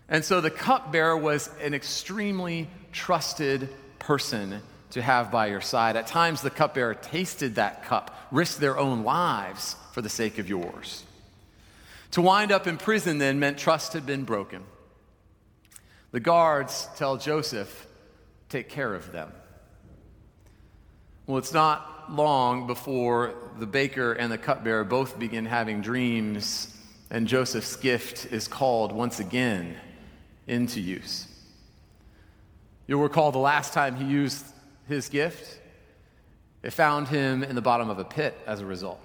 And 0.10 0.25
so 0.25 0.42
the 0.42 0.50
cupbearer 0.50 1.16
was 1.16 1.48
an 1.62 1.75
extremely 1.75 2.68
trusted 2.92 3.70
person 4.00 4.63
to 4.90 5.01
have 5.04 5.30
by 5.30 5.46
your 5.46 5.62
side. 5.62 5.96
At 5.96 6.08
times, 6.08 6.42
the 6.42 6.50
cupbearer 6.50 6.96
tasted 6.96 7.54
that 7.56 7.86
cup, 7.86 8.28
risked 8.32 8.60
their 8.60 8.80
own 8.80 9.04
lives 9.04 9.75
for 9.92 10.01
the 10.01 10.10
sake 10.10 10.40
of 10.40 10.50
yours. 10.50 11.04
To 12.12 12.24
wind 12.24 12.51
up 12.51 12.66
in 12.66 12.78
prison 12.78 13.20
then 13.20 13.40
meant 13.40 13.60
trust 13.60 13.94
had 13.94 14.08
been 14.08 14.24
broken. 14.24 14.63
The 16.10 16.20
guards 16.20 16.90
tell 16.98 17.18
Joseph, 17.18 17.86
take 18.50 18.70
care 18.70 18.96
of 18.96 19.12
them. 19.12 19.32
Well, 21.31 21.38
it's 21.38 21.53
not 21.53 22.11
long 22.13 22.67
before 22.67 23.35
the 23.57 23.65
baker 23.65 24.11
and 24.11 24.29
the 24.29 24.38
cupbearer 24.38 24.83
both 24.83 25.17
begin 25.17 25.45
having 25.45 25.79
dreams, 25.79 26.75
and 27.09 27.25
Joseph's 27.25 27.77
gift 27.77 28.33
is 28.33 28.50
called 28.50 28.91
once 28.91 29.21
again 29.21 29.77
into 30.45 30.81
use. 30.81 31.29
You'll 32.85 33.01
recall 33.01 33.31
the 33.31 33.38
last 33.38 33.71
time 33.71 33.95
he 33.95 34.03
used 34.03 34.43
his 34.89 35.07
gift, 35.07 35.57
it 36.63 36.71
found 36.71 37.07
him 37.07 37.45
in 37.45 37.55
the 37.55 37.61
bottom 37.61 37.89
of 37.89 37.97
a 37.97 38.03
pit 38.03 38.38
as 38.45 38.59
a 38.59 38.65
result. 38.65 39.00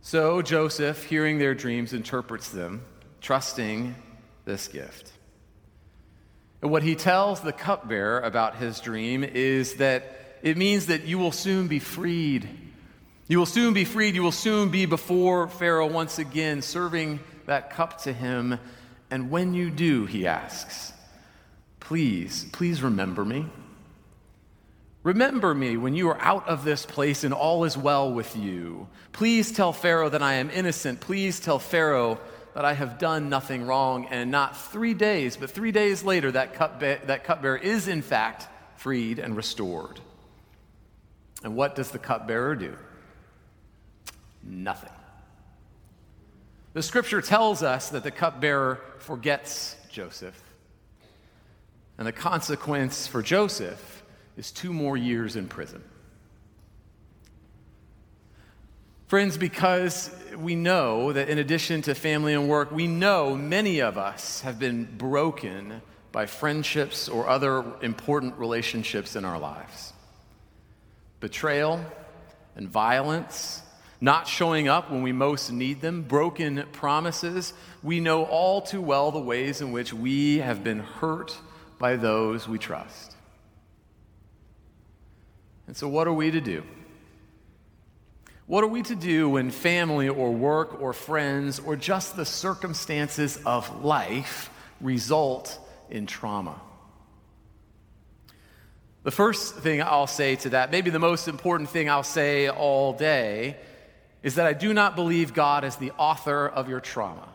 So 0.00 0.40
Joseph, 0.40 1.04
hearing 1.04 1.36
their 1.36 1.54
dreams, 1.54 1.92
interprets 1.92 2.48
them, 2.48 2.82
trusting 3.20 3.94
this 4.46 4.68
gift. 4.68 5.12
What 6.62 6.84
he 6.84 6.94
tells 6.94 7.40
the 7.40 7.52
cupbearer 7.52 8.20
about 8.20 8.54
his 8.54 8.78
dream 8.78 9.24
is 9.24 9.74
that 9.74 10.36
it 10.42 10.56
means 10.56 10.86
that 10.86 11.04
you 11.06 11.18
will 11.18 11.32
soon 11.32 11.66
be 11.66 11.80
freed. 11.80 12.48
You 13.26 13.38
will 13.38 13.46
soon 13.46 13.74
be 13.74 13.84
freed. 13.84 14.14
You 14.14 14.22
will 14.22 14.30
soon 14.30 14.68
be 14.68 14.86
before 14.86 15.48
Pharaoh 15.48 15.88
once 15.88 16.20
again, 16.20 16.62
serving 16.62 17.18
that 17.46 17.70
cup 17.70 18.02
to 18.02 18.12
him. 18.12 18.60
And 19.10 19.28
when 19.28 19.54
you 19.54 19.70
do, 19.70 20.06
he 20.06 20.28
asks, 20.28 20.92
please, 21.80 22.46
please 22.52 22.80
remember 22.80 23.24
me. 23.24 23.46
Remember 25.02 25.52
me 25.52 25.76
when 25.76 25.96
you 25.96 26.10
are 26.10 26.20
out 26.20 26.46
of 26.46 26.62
this 26.62 26.86
place 26.86 27.24
and 27.24 27.34
all 27.34 27.64
is 27.64 27.76
well 27.76 28.12
with 28.12 28.36
you. 28.36 28.86
Please 29.10 29.50
tell 29.50 29.72
Pharaoh 29.72 30.10
that 30.10 30.22
I 30.22 30.34
am 30.34 30.48
innocent. 30.48 31.00
Please 31.00 31.40
tell 31.40 31.58
Pharaoh 31.58 32.20
that 32.54 32.64
I 32.64 32.74
have 32.74 32.98
done 32.98 33.28
nothing 33.28 33.66
wrong. 33.66 34.06
And 34.10 34.30
not 34.30 34.56
three 34.56 34.94
days, 34.94 35.36
but 35.36 35.50
three 35.50 35.72
days 35.72 36.02
later, 36.02 36.32
that, 36.32 36.54
cupbearer, 36.54 37.00
that 37.06 37.24
cupbearer 37.24 37.56
is 37.56 37.88
in 37.88 38.02
fact 38.02 38.48
freed 38.76 39.18
and 39.18 39.36
restored. 39.36 40.00
And 41.44 41.56
what 41.56 41.74
does 41.74 41.90
the 41.90 41.98
cupbearer 41.98 42.54
do? 42.54 42.76
Nothing. 44.42 44.90
The 46.72 46.82
scripture 46.82 47.20
tells 47.20 47.62
us 47.62 47.90
that 47.90 48.02
the 48.02 48.10
cupbearer 48.10 48.80
forgets 48.98 49.76
Joseph. 49.90 50.40
And 51.98 52.06
the 52.06 52.12
consequence 52.12 53.06
for 53.06 53.22
Joseph 53.22 54.02
is 54.36 54.50
two 54.50 54.72
more 54.72 54.96
years 54.96 55.36
in 55.36 55.48
prison. 55.48 55.82
Friends, 59.12 59.36
because 59.36 60.10
we 60.38 60.54
know 60.54 61.12
that 61.12 61.28
in 61.28 61.36
addition 61.36 61.82
to 61.82 61.94
family 61.94 62.32
and 62.32 62.48
work, 62.48 62.72
we 62.72 62.86
know 62.86 63.36
many 63.36 63.80
of 63.80 63.98
us 63.98 64.40
have 64.40 64.58
been 64.58 64.84
broken 64.84 65.82
by 66.12 66.24
friendships 66.24 67.10
or 67.10 67.28
other 67.28 67.62
important 67.82 68.38
relationships 68.38 69.14
in 69.14 69.26
our 69.26 69.38
lives. 69.38 69.92
Betrayal 71.20 71.84
and 72.56 72.66
violence, 72.66 73.60
not 74.00 74.26
showing 74.28 74.66
up 74.68 74.90
when 74.90 75.02
we 75.02 75.12
most 75.12 75.52
need 75.52 75.82
them, 75.82 76.04
broken 76.04 76.64
promises. 76.72 77.52
We 77.82 78.00
know 78.00 78.24
all 78.24 78.62
too 78.62 78.80
well 78.80 79.10
the 79.10 79.20
ways 79.20 79.60
in 79.60 79.72
which 79.72 79.92
we 79.92 80.38
have 80.38 80.64
been 80.64 80.78
hurt 80.78 81.36
by 81.78 81.96
those 81.96 82.48
we 82.48 82.56
trust. 82.56 83.14
And 85.66 85.76
so, 85.76 85.86
what 85.86 86.08
are 86.08 86.14
we 86.14 86.30
to 86.30 86.40
do? 86.40 86.62
What 88.52 88.64
are 88.64 88.68
we 88.68 88.82
to 88.82 88.94
do 88.94 89.30
when 89.30 89.50
family 89.50 90.10
or 90.10 90.30
work 90.30 90.82
or 90.82 90.92
friends 90.92 91.58
or 91.58 91.74
just 91.74 92.16
the 92.16 92.26
circumstances 92.26 93.40
of 93.46 93.82
life 93.82 94.50
result 94.78 95.58
in 95.88 96.04
trauma? 96.04 96.60
The 99.04 99.10
first 99.10 99.54
thing 99.54 99.80
I'll 99.80 100.06
say 100.06 100.36
to 100.36 100.50
that, 100.50 100.70
maybe 100.70 100.90
the 100.90 100.98
most 100.98 101.28
important 101.28 101.70
thing 101.70 101.88
I'll 101.88 102.02
say 102.02 102.50
all 102.50 102.92
day, 102.92 103.56
is 104.22 104.34
that 104.34 104.46
I 104.46 104.52
do 104.52 104.74
not 104.74 104.96
believe 104.96 105.32
God 105.32 105.64
is 105.64 105.76
the 105.76 105.92
author 105.92 106.46
of 106.46 106.68
your 106.68 106.80
trauma. 106.80 107.30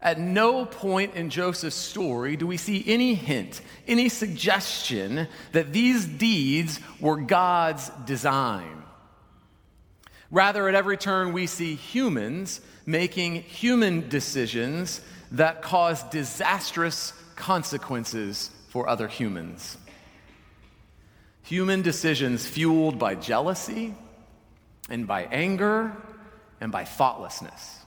At 0.00 0.20
no 0.20 0.66
point 0.66 1.16
in 1.16 1.30
Joseph's 1.30 1.74
story 1.74 2.36
do 2.36 2.46
we 2.46 2.58
see 2.58 2.84
any 2.86 3.14
hint, 3.14 3.60
any 3.88 4.08
suggestion 4.08 5.26
that 5.50 5.72
these 5.72 6.06
deeds 6.06 6.78
were 7.00 7.16
God's 7.16 7.90
design. 8.06 8.81
Rather, 10.32 10.66
at 10.66 10.74
every 10.74 10.96
turn, 10.96 11.34
we 11.34 11.46
see 11.46 11.74
humans 11.74 12.62
making 12.86 13.34
human 13.34 14.08
decisions 14.08 15.02
that 15.30 15.60
cause 15.60 16.02
disastrous 16.04 17.12
consequences 17.36 18.50
for 18.68 18.88
other 18.88 19.08
humans. 19.08 19.76
Human 21.42 21.82
decisions 21.82 22.46
fueled 22.46 22.98
by 22.98 23.14
jealousy 23.14 23.94
and 24.88 25.06
by 25.06 25.24
anger 25.24 25.94
and 26.62 26.72
by 26.72 26.86
thoughtlessness. 26.86 27.80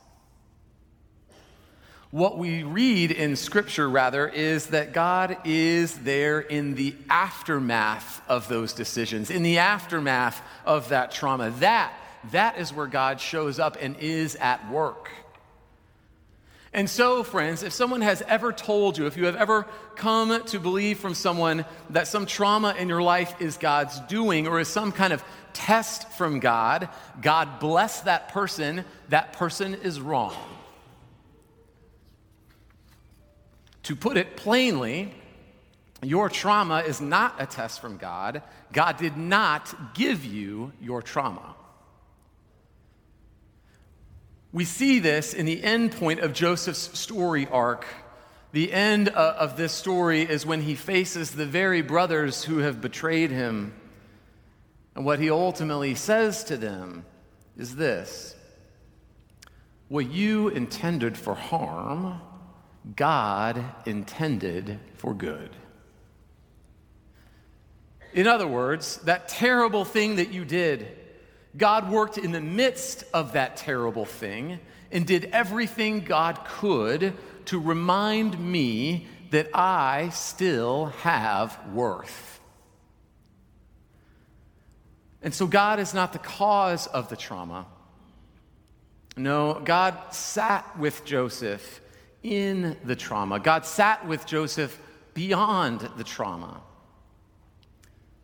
What 2.12 2.38
we 2.38 2.62
read 2.62 3.12
in 3.12 3.36
Scripture, 3.38 3.90
rather, 3.90 4.28
is 4.28 4.68
that 4.68 4.94
God 4.94 5.38
is 5.46 5.98
there 5.98 6.42
in 6.42 6.76
the 6.76 6.96
aftermath 7.10 8.22
of 8.30 8.48
those 8.48 8.74
decisions, 8.74 9.32
in 9.32 9.42
the 9.42 9.58
aftermath 9.58 10.42
of 10.64 10.90
that 10.90 11.12
trauma. 11.12 11.50
That 11.50 11.92
that 12.32 12.58
is 12.58 12.74
where 12.74 12.88
God 12.88 13.20
shows 13.20 13.60
up 13.60 13.78
and 13.80 13.96
is 14.00 14.36
at 14.36 14.70
work. 14.72 15.10
And 16.76 16.90
so, 16.90 17.24
friends, 17.24 17.64
if 17.64 17.72
someone 17.72 18.02
has 18.02 18.22
ever 18.24 18.52
told 18.52 18.98
you, 18.98 19.06
if 19.06 19.16
you 19.16 19.28
have 19.28 19.38
ever 19.38 19.66
come 19.96 20.44
to 20.44 20.60
believe 20.60 21.00
from 21.00 21.14
someone 21.14 21.64
that 21.92 22.06
some 22.06 22.26
trauma 22.26 22.76
in 22.78 22.90
your 22.90 23.02
life 23.02 23.34
is 23.40 23.56
God's 23.56 23.98
doing 24.02 24.46
or 24.46 24.60
is 24.60 24.68
some 24.68 24.92
kind 24.92 25.14
of 25.14 25.24
test 25.54 26.12
from 26.12 26.42
God, 26.42 26.90
God 27.22 27.62
bless 27.62 28.02
that 28.02 28.28
person, 28.28 28.84
that 29.08 29.32
person 29.32 29.74
is 29.74 30.02
wrong. 30.02 30.36
To 33.84 33.96
put 33.96 34.18
it 34.18 34.36
plainly, 34.36 35.14
your 36.04 36.30
trauma 36.30 36.80
is 36.80 37.00
not 37.00 37.36
a 37.40 37.46
test 37.46 37.80
from 37.80 37.96
God. 37.96 38.44
God 38.74 38.98
did 38.98 39.16
not 39.16 39.94
give 39.94 40.26
you 40.26 40.74
your 40.82 41.02
trauma. 41.02 41.56
We 44.56 44.64
see 44.64 45.00
this 45.00 45.34
in 45.34 45.46
the 45.46 45.62
end 45.62 45.92
point 45.92 46.22
of 46.22 46.32
Joseph's 46.32 46.98
story 46.98 47.46
arc. 47.46 47.86
The 48.54 48.72
end 48.72 49.10
uh, 49.10 49.36
of 49.38 49.58
this 49.58 49.74
story 49.74 50.22
is 50.22 50.46
when 50.46 50.62
he 50.62 50.76
faces 50.76 51.32
the 51.32 51.46
very 51.46 51.82
brothers 51.82 52.46
who 52.46 52.60
have 52.60 52.80
betrayed 52.80 53.32
him. 53.32 53.74
And 54.96 55.04
what 55.04 55.20
he 55.20 55.30
ultimately 55.30 55.94
says 55.94 56.46
to 56.46 56.56
them 56.56 57.04
is 57.58 57.76
this 57.76 58.34
What 59.90 60.10
you 60.10 60.48
intended 60.48 61.18
for 61.18 61.36
harm, 61.36 62.22
God 62.96 63.62
intended 63.86 64.80
for 64.94 65.14
good. 65.14 65.54
In 68.14 68.26
other 68.26 68.48
words, 68.48 69.00
that 69.00 69.28
terrible 69.28 69.84
thing 69.84 70.16
that 70.16 70.32
you 70.32 70.46
did, 70.46 70.88
God 71.58 71.90
worked 71.90 72.18
in 72.18 72.32
the 72.32 72.42
midst 72.42 73.04
of 73.14 73.34
that 73.34 73.58
terrible 73.58 74.06
thing 74.06 74.60
and 74.92 75.06
did 75.06 75.26
everything 75.32 76.02
God 76.02 76.40
could 76.46 77.14
to 77.46 77.60
remind 77.60 78.40
me 78.40 79.08
that 79.32 79.50
I 79.54 80.10
still 80.10 80.88
have 81.02 81.60
worth. 81.74 82.40
And 85.22 85.34
so 85.34 85.48
God 85.48 85.80
is 85.80 85.94
not 85.94 86.14
the 86.14 86.20
cause 86.20 86.88
of 86.88 87.10
the 87.10 87.16
trauma. 87.16 87.66
No, 89.18 89.62
God 89.64 89.98
sat 90.14 90.78
with 90.78 91.04
Joseph 91.06 91.82
in 92.22 92.78
the 92.84 92.96
trauma. 92.96 93.40
God 93.40 93.66
sat 93.66 94.06
with 94.06 94.26
Joseph 94.26 94.80
beyond 95.14 95.90
the 95.98 96.04
trauma. 96.04 96.62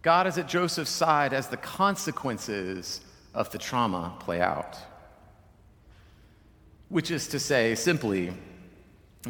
God 0.01 0.27
is 0.27 0.37
at 0.37 0.47
Joseph's 0.47 0.91
side 0.91 1.33
as 1.33 1.47
the 1.47 1.57
consequences 1.57 3.01
of 3.33 3.49
the 3.51 3.57
trauma 3.57 4.15
play 4.19 4.41
out. 4.41 4.77
Which 6.89 7.11
is 7.11 7.27
to 7.29 7.39
say, 7.39 7.75
simply, 7.75 8.33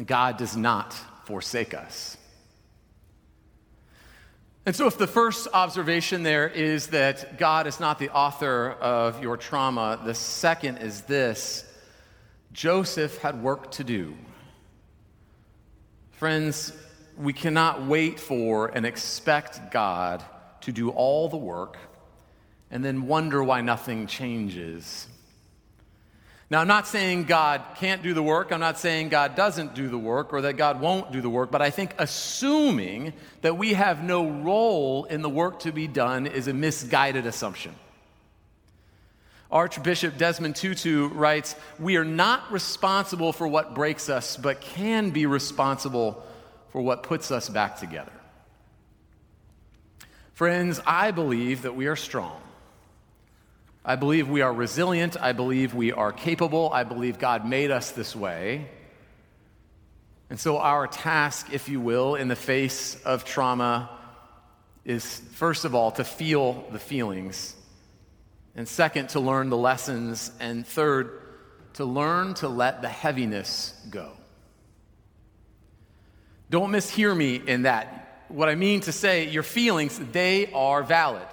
God 0.04 0.36
does 0.36 0.56
not 0.56 0.94
forsake 1.24 1.74
us. 1.74 2.16
And 4.64 4.76
so, 4.76 4.86
if 4.86 4.96
the 4.96 5.08
first 5.08 5.48
observation 5.52 6.22
there 6.22 6.48
is 6.48 6.88
that 6.88 7.36
God 7.36 7.66
is 7.66 7.80
not 7.80 7.98
the 7.98 8.10
author 8.10 8.70
of 8.70 9.20
your 9.20 9.36
trauma, 9.36 10.00
the 10.04 10.14
second 10.14 10.78
is 10.78 11.02
this 11.02 11.64
Joseph 12.52 13.18
had 13.18 13.42
work 13.42 13.72
to 13.72 13.84
do. 13.84 14.14
Friends, 16.12 16.72
we 17.16 17.32
cannot 17.32 17.84
wait 17.86 18.20
for 18.20 18.68
and 18.68 18.86
expect 18.86 19.72
God 19.72 20.24
to 20.60 20.70
do 20.72 20.90
all 20.90 21.28
the 21.28 21.36
work 21.36 21.76
and 22.72 22.82
then 22.82 23.06
wonder 23.06 23.44
why 23.44 23.60
nothing 23.60 24.08
changes. 24.08 25.06
Now, 26.50 26.60
I'm 26.60 26.68
not 26.68 26.86
saying 26.86 27.24
God 27.24 27.62
can't 27.76 28.02
do 28.02 28.14
the 28.14 28.22
work. 28.22 28.50
I'm 28.50 28.60
not 28.60 28.78
saying 28.78 29.10
God 29.10 29.36
doesn't 29.36 29.74
do 29.74 29.88
the 29.88 29.98
work 29.98 30.32
or 30.32 30.42
that 30.42 30.56
God 30.56 30.80
won't 30.80 31.12
do 31.12 31.20
the 31.20 31.30
work, 31.30 31.50
but 31.50 31.62
I 31.62 31.70
think 31.70 31.94
assuming 31.98 33.12
that 33.42 33.56
we 33.56 33.74
have 33.74 34.02
no 34.02 34.28
role 34.28 35.04
in 35.04 35.22
the 35.22 35.30
work 35.30 35.60
to 35.60 35.72
be 35.72 35.86
done 35.86 36.26
is 36.26 36.48
a 36.48 36.52
misguided 36.52 37.26
assumption. 37.26 37.74
Archbishop 39.50 40.16
Desmond 40.16 40.56
Tutu 40.56 41.08
writes 41.08 41.54
We 41.78 41.96
are 41.96 42.04
not 42.04 42.50
responsible 42.50 43.34
for 43.34 43.46
what 43.46 43.74
breaks 43.74 44.08
us, 44.08 44.38
but 44.38 44.62
can 44.62 45.10
be 45.10 45.26
responsible 45.26 46.24
for 46.70 46.80
what 46.80 47.02
puts 47.02 47.30
us 47.30 47.50
back 47.50 47.78
together. 47.78 48.12
Friends, 50.32 50.80
I 50.86 51.10
believe 51.10 51.62
that 51.62 51.76
we 51.76 51.86
are 51.86 51.96
strong. 51.96 52.40
I 53.84 53.96
believe 53.96 54.28
we 54.28 54.42
are 54.42 54.52
resilient. 54.52 55.16
I 55.20 55.32
believe 55.32 55.74
we 55.74 55.90
are 55.90 56.12
capable. 56.12 56.72
I 56.72 56.84
believe 56.84 57.18
God 57.18 57.46
made 57.46 57.70
us 57.70 57.90
this 57.90 58.14
way. 58.14 58.68
And 60.30 60.38
so, 60.38 60.58
our 60.58 60.86
task, 60.86 61.48
if 61.52 61.68
you 61.68 61.80
will, 61.80 62.14
in 62.14 62.28
the 62.28 62.36
face 62.36 63.00
of 63.04 63.24
trauma 63.24 63.90
is 64.84 65.20
first 65.32 65.64
of 65.64 65.74
all 65.74 65.90
to 65.92 66.04
feel 66.04 66.64
the 66.70 66.78
feelings, 66.78 67.54
and 68.54 68.66
second, 68.66 69.10
to 69.10 69.20
learn 69.20 69.50
the 69.50 69.56
lessons, 69.56 70.30
and 70.40 70.66
third, 70.66 71.20
to 71.74 71.84
learn 71.84 72.34
to 72.34 72.48
let 72.48 72.82
the 72.82 72.88
heaviness 72.88 73.74
go. 73.90 74.12
Don't 76.50 76.70
mishear 76.70 77.16
me 77.16 77.36
in 77.46 77.62
that. 77.62 78.26
What 78.28 78.48
I 78.48 78.54
mean 78.54 78.80
to 78.82 78.92
say, 78.92 79.28
your 79.28 79.42
feelings, 79.42 79.98
they 80.12 80.52
are 80.52 80.82
valid. 80.82 81.26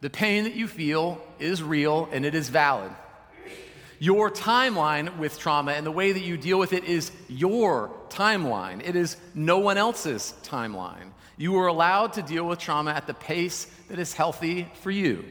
The 0.00 0.10
pain 0.10 0.44
that 0.44 0.54
you 0.54 0.68
feel 0.68 1.20
is 1.44 1.62
real 1.62 2.08
and 2.10 2.24
it 2.24 2.34
is 2.34 2.48
valid. 2.48 2.90
Your 3.98 4.30
timeline 4.30 5.18
with 5.18 5.38
trauma 5.38 5.72
and 5.72 5.86
the 5.86 5.92
way 5.92 6.12
that 6.12 6.22
you 6.22 6.36
deal 6.36 6.58
with 6.58 6.72
it 6.72 6.84
is 6.84 7.12
your 7.28 7.90
timeline. 8.08 8.86
It 8.86 8.96
is 8.96 9.16
no 9.34 9.58
one 9.58 9.78
else's 9.78 10.34
timeline. 10.42 11.12
You 11.36 11.56
are 11.58 11.68
allowed 11.68 12.14
to 12.14 12.22
deal 12.22 12.46
with 12.46 12.58
trauma 12.58 12.92
at 12.92 13.06
the 13.06 13.14
pace 13.14 13.66
that 13.88 13.98
is 13.98 14.12
healthy 14.12 14.68
for 14.82 14.90
you. 14.90 15.24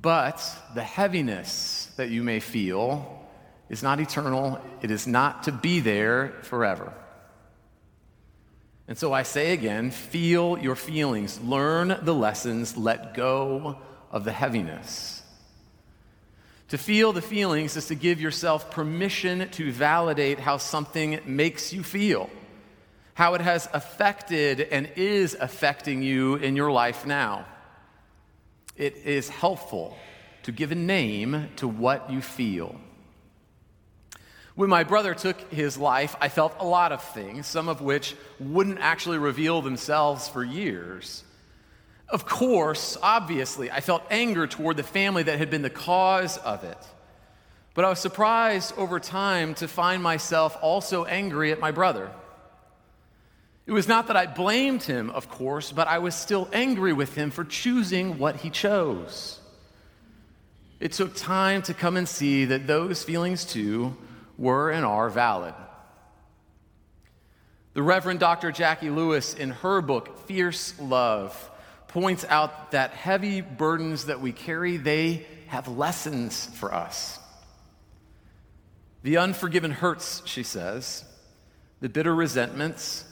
But 0.00 0.42
the 0.74 0.82
heaviness 0.82 1.90
that 1.96 2.10
you 2.10 2.22
may 2.22 2.40
feel 2.40 3.26
is 3.68 3.82
not 3.82 4.00
eternal, 4.00 4.60
it 4.82 4.90
is 4.90 5.06
not 5.06 5.44
to 5.44 5.52
be 5.52 5.80
there 5.80 6.34
forever. 6.42 6.92
And 8.88 8.96
so 8.96 9.12
I 9.12 9.24
say 9.24 9.52
again 9.52 9.90
feel 9.90 10.58
your 10.58 10.76
feelings, 10.76 11.40
learn 11.40 11.98
the 12.02 12.14
lessons, 12.14 12.76
let 12.76 13.14
go 13.14 13.78
of 14.10 14.24
the 14.24 14.32
heaviness. 14.32 15.22
To 16.68 16.78
feel 16.78 17.12
the 17.12 17.22
feelings 17.22 17.76
is 17.76 17.86
to 17.88 17.94
give 17.94 18.20
yourself 18.20 18.70
permission 18.70 19.48
to 19.50 19.70
validate 19.70 20.40
how 20.40 20.56
something 20.56 21.20
makes 21.24 21.72
you 21.72 21.82
feel, 21.82 22.28
how 23.14 23.34
it 23.34 23.40
has 23.40 23.68
affected 23.72 24.60
and 24.60 24.90
is 24.96 25.36
affecting 25.38 26.02
you 26.02 26.36
in 26.36 26.56
your 26.56 26.72
life 26.72 27.06
now. 27.06 27.46
It 28.76 28.96
is 28.96 29.28
helpful 29.28 29.96
to 30.42 30.52
give 30.52 30.72
a 30.72 30.76
name 30.76 31.50
to 31.56 31.68
what 31.68 32.10
you 32.10 32.20
feel. 32.20 32.80
When 34.56 34.70
my 34.70 34.84
brother 34.84 35.14
took 35.14 35.38
his 35.52 35.76
life, 35.76 36.16
I 36.18 36.30
felt 36.30 36.56
a 36.58 36.66
lot 36.66 36.90
of 36.90 37.04
things, 37.04 37.46
some 37.46 37.68
of 37.68 37.82
which 37.82 38.16
wouldn't 38.40 38.80
actually 38.80 39.18
reveal 39.18 39.60
themselves 39.60 40.28
for 40.28 40.42
years. 40.42 41.22
Of 42.08 42.24
course, 42.24 42.96
obviously, 43.02 43.70
I 43.70 43.80
felt 43.80 44.02
anger 44.10 44.46
toward 44.46 44.78
the 44.78 44.82
family 44.82 45.24
that 45.24 45.38
had 45.38 45.50
been 45.50 45.60
the 45.60 45.68
cause 45.68 46.38
of 46.38 46.64
it. 46.64 46.78
But 47.74 47.84
I 47.84 47.90
was 47.90 47.98
surprised 47.98 48.72
over 48.78 48.98
time 48.98 49.54
to 49.56 49.68
find 49.68 50.02
myself 50.02 50.56
also 50.62 51.04
angry 51.04 51.52
at 51.52 51.60
my 51.60 51.70
brother. 51.70 52.10
It 53.66 53.72
was 53.72 53.86
not 53.86 54.06
that 54.06 54.16
I 54.16 54.26
blamed 54.26 54.84
him, 54.84 55.10
of 55.10 55.28
course, 55.28 55.70
but 55.70 55.86
I 55.86 55.98
was 55.98 56.14
still 56.14 56.48
angry 56.50 56.94
with 56.94 57.14
him 57.14 57.30
for 57.30 57.44
choosing 57.44 58.18
what 58.18 58.36
he 58.36 58.48
chose. 58.48 59.38
It 60.80 60.92
took 60.92 61.14
time 61.14 61.60
to 61.62 61.74
come 61.74 61.98
and 61.98 62.08
see 62.08 62.46
that 62.46 62.66
those 62.66 63.02
feelings 63.02 63.44
too 63.44 63.94
were 64.38 64.70
and 64.70 64.84
are 64.84 65.08
valid. 65.08 65.54
The 67.74 67.82
Reverend 67.82 68.20
Dr. 68.20 68.52
Jacqui 68.52 68.94
Lewis, 68.94 69.34
in 69.34 69.50
her 69.50 69.82
book, 69.82 70.26
Fierce 70.26 70.78
Love, 70.80 71.50
points 71.88 72.24
out 72.24 72.70
that 72.70 72.92
heavy 72.92 73.40
burdens 73.40 74.06
that 74.06 74.20
we 74.20 74.32
carry, 74.32 74.76
they 74.76 75.26
have 75.48 75.68
lessons 75.68 76.46
for 76.54 76.72
us. 76.74 77.18
The 79.02 79.18
unforgiven 79.18 79.70
hurts, 79.70 80.22
she 80.24 80.42
says, 80.42 81.04
the 81.80 81.88
bitter 81.88 82.14
resentments, 82.14 83.04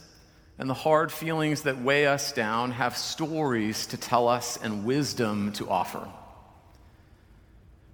and 0.57 0.69
the 0.69 0.73
hard 0.73 1.11
feelings 1.11 1.63
that 1.63 1.81
weigh 1.81 2.07
us 2.07 2.31
down 2.31 2.71
have 2.71 2.97
stories 2.97 3.87
to 3.87 3.97
tell 3.97 4.27
us 4.27 4.57
and 4.57 4.85
wisdom 4.85 5.51
to 5.53 5.69
offer. 5.69 6.07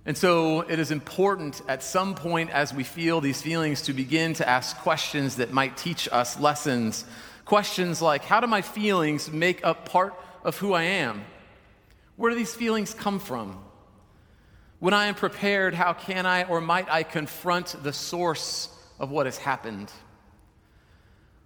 And 0.06 0.18
so 0.18 0.62
it 0.62 0.80
is 0.80 0.90
important 0.90 1.62
at 1.68 1.84
some 1.84 2.16
point 2.16 2.50
as 2.50 2.74
we 2.74 2.84
feel 2.84 3.22
these 3.22 3.42
feelings 3.42 3.84
to 3.84 3.94
begin 3.94 4.34
to 4.36 4.50
ask 4.50 4.78
questions 4.78 5.36
that 5.36 5.54
might 5.54 5.78
teach 5.78 6.10
us 6.12 6.40
lessons. 6.40 7.06
Questions 7.46 8.02
like 8.02 8.24
How 8.24 8.40
do 8.40 8.48
my 8.48 8.62
feelings 8.62 9.32
make 9.32 9.66
up 9.66 9.88
part 9.88 10.16
of 10.44 10.58
who 10.58 10.74
I 10.74 10.84
am? 10.84 11.24
Where 12.16 12.32
do 12.32 12.38
these 12.38 12.54
feelings 12.54 12.94
come 12.94 13.20
from? 13.20 13.64
When 14.80 14.96
I 14.96 15.06
am 15.06 15.16
prepared, 15.16 15.76
how 15.76 15.94
can 15.94 16.26
I 16.26 16.44
or 16.44 16.60
might 16.60 16.90
I 16.90 17.04
confront 17.04 17.76
the 17.84 17.94
source 17.94 18.70
of 19.00 19.12
what 19.12 19.28
has 19.28 19.38
happened? 19.38 19.92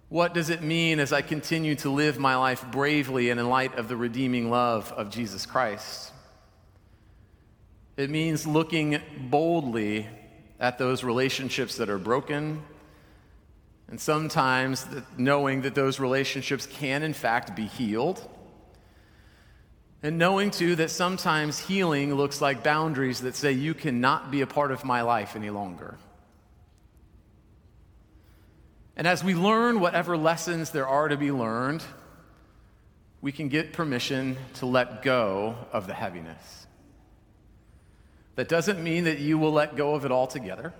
What 0.08 0.32
does 0.32 0.48
it 0.48 0.62
mean 0.62 1.00
as 1.00 1.12
I 1.12 1.20
continue 1.20 1.74
to 1.76 1.90
live 1.90 2.18
my 2.18 2.36
life 2.36 2.64
bravely 2.70 3.28
and 3.28 3.38
in 3.38 3.48
light 3.48 3.74
of 3.74 3.88
the 3.88 3.96
redeeming 3.96 4.48
love 4.48 4.90
of 4.92 5.10
Jesus 5.10 5.44
Christ? 5.44 6.12
It 7.96 8.10
means 8.10 8.46
looking 8.46 9.00
boldly 9.18 10.06
at 10.60 10.78
those 10.78 11.02
relationships 11.02 11.76
that 11.76 11.88
are 11.88 11.98
broken, 11.98 12.62
and 13.88 14.00
sometimes 14.00 14.86
knowing 15.16 15.62
that 15.62 15.74
those 15.74 15.98
relationships 15.98 16.66
can, 16.66 17.02
in 17.02 17.14
fact, 17.14 17.56
be 17.56 17.66
healed. 17.66 18.26
And 20.02 20.18
knowing, 20.18 20.50
too, 20.50 20.76
that 20.76 20.90
sometimes 20.90 21.58
healing 21.58 22.14
looks 22.14 22.40
like 22.40 22.62
boundaries 22.62 23.20
that 23.22 23.34
say, 23.34 23.52
You 23.52 23.72
cannot 23.72 24.30
be 24.30 24.42
a 24.42 24.46
part 24.46 24.72
of 24.72 24.84
my 24.84 25.02
life 25.02 25.34
any 25.34 25.50
longer. 25.50 25.96
And 28.96 29.06
as 29.06 29.24
we 29.24 29.34
learn 29.34 29.80
whatever 29.80 30.16
lessons 30.16 30.70
there 30.70 30.86
are 30.86 31.08
to 31.08 31.16
be 31.16 31.32
learned, 31.32 31.82
we 33.20 33.32
can 33.32 33.48
get 33.48 33.72
permission 33.72 34.36
to 34.54 34.66
let 34.66 35.02
go 35.02 35.56
of 35.72 35.86
the 35.86 35.94
heaviness. 35.94 36.66
That 38.36 38.48
doesn't 38.48 38.82
mean 38.82 39.04
that 39.04 39.18
you 39.18 39.38
will 39.38 39.52
let 39.52 39.76
go 39.76 39.94
of 39.94 40.04
it 40.04 40.12
altogether. 40.12 40.72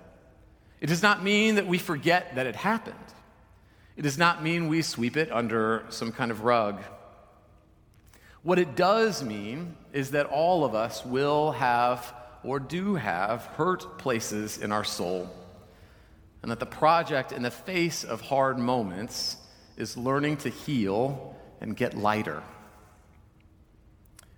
It 0.80 0.86
does 0.86 1.02
not 1.02 1.24
mean 1.24 1.56
that 1.56 1.66
we 1.66 1.78
forget 1.78 2.34
that 2.36 2.46
it 2.46 2.54
happened. 2.54 2.94
It 3.96 4.02
does 4.02 4.18
not 4.18 4.42
mean 4.42 4.68
we 4.68 4.82
sweep 4.82 5.16
it 5.16 5.32
under 5.32 5.84
some 5.88 6.12
kind 6.12 6.30
of 6.30 6.42
rug. 6.42 6.82
What 8.42 8.58
it 8.58 8.76
does 8.76 9.24
mean 9.24 9.74
is 9.94 10.10
that 10.10 10.26
all 10.26 10.64
of 10.64 10.74
us 10.74 11.04
will 11.04 11.52
have 11.52 12.14
or 12.44 12.60
do 12.60 12.94
have 12.94 13.42
hurt 13.56 13.98
places 13.98 14.58
in 14.58 14.70
our 14.70 14.84
soul. 14.84 15.28
And 16.42 16.50
that 16.50 16.60
the 16.60 16.66
project 16.66 17.32
in 17.32 17.42
the 17.42 17.50
face 17.50 18.04
of 18.04 18.20
hard 18.20 18.58
moments 18.58 19.38
is 19.78 19.96
learning 19.96 20.36
to 20.38 20.50
heal 20.50 21.34
and 21.60 21.74
get 21.74 21.96
lighter. 21.96 22.42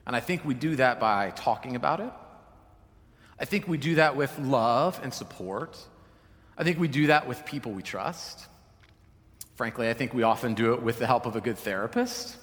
And 0.07 0.15
I 0.15 0.21
think 0.21 0.45
we 0.45 0.55
do 0.55 0.77
that 0.77 1.01
by 1.01 1.31
talking 1.31 1.75
about 1.75 2.01
it 2.01 2.13
I 3.41 3.45
think 3.45 3.69
we 3.69 3.79
do 3.79 3.97
that 3.97 4.17
with 4.17 4.37
love 4.39 5.01
and 5.03 5.15
support. 5.15 5.79
I 6.57 6.65
think 6.65 6.79
we 6.79 6.89
do 6.89 7.07
that 7.09 7.29
with 7.29 7.45
people 7.45 7.73
we 7.73 7.83
trust. 7.83 8.47
Frankly, 9.57 9.89
I 9.89 9.95
think 9.95 10.13
we 10.13 10.23
often 10.23 10.55
do 10.55 10.75
it 10.75 10.83
with 10.83 10.99
the 10.99 11.07
help 11.07 11.27
of 11.27 11.37
a 11.37 11.41
good 11.41 11.59
therapist. 11.59 12.37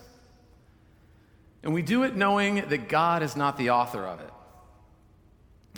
And 1.63 1.73
we 1.73 1.81
do 1.81 2.03
it 2.03 2.15
knowing 2.15 2.55
that 2.69 2.89
God 2.89 3.23
is 3.23 3.35
not 3.35 3.57
the 3.57 3.71
author 3.71 4.05
of 4.05 4.19
it. 4.21 4.29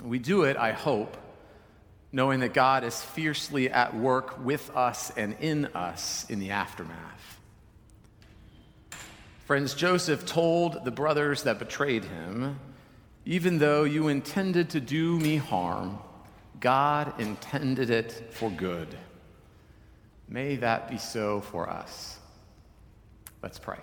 We 0.03 0.19
do 0.19 0.43
it, 0.43 0.57
I 0.57 0.73
hope, 0.73 1.17
knowing 2.11 2.41
that 2.41 2.53
God 2.53 2.83
is 2.83 3.01
fiercely 3.01 3.69
at 3.69 3.95
work 3.95 4.43
with 4.43 4.75
us 4.75 5.11
and 5.15 5.35
in 5.39 5.65
us 5.67 6.25
in 6.29 6.39
the 6.39 6.51
aftermath. 6.51 7.39
Friends, 9.45 9.73
Joseph 9.73 10.25
told 10.25 10.83
the 10.83 10.91
brothers 10.91 11.43
that 11.43 11.57
betrayed 11.57 12.03
him, 12.03 12.59
Even 13.27 13.57
though 13.57 13.83
you 13.83 14.07
intended 14.07 14.69
to 14.69 14.79
do 14.79 15.19
me 15.19 15.35
harm, 15.35 15.99
God 16.61 17.19
intended 17.19 17.89
it 17.89 18.29
for 18.31 18.49
good. 18.49 18.87
May 20.29 20.55
that 20.55 20.89
be 20.89 20.97
so 20.97 21.41
for 21.41 21.69
us. 21.69 22.19
Let's 23.43 23.59
pray. 23.59 23.79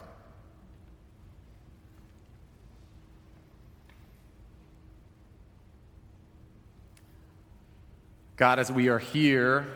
God, 8.37 8.59
as 8.59 8.72
we 8.72 8.88
are 8.88 8.98
here, 8.98 9.66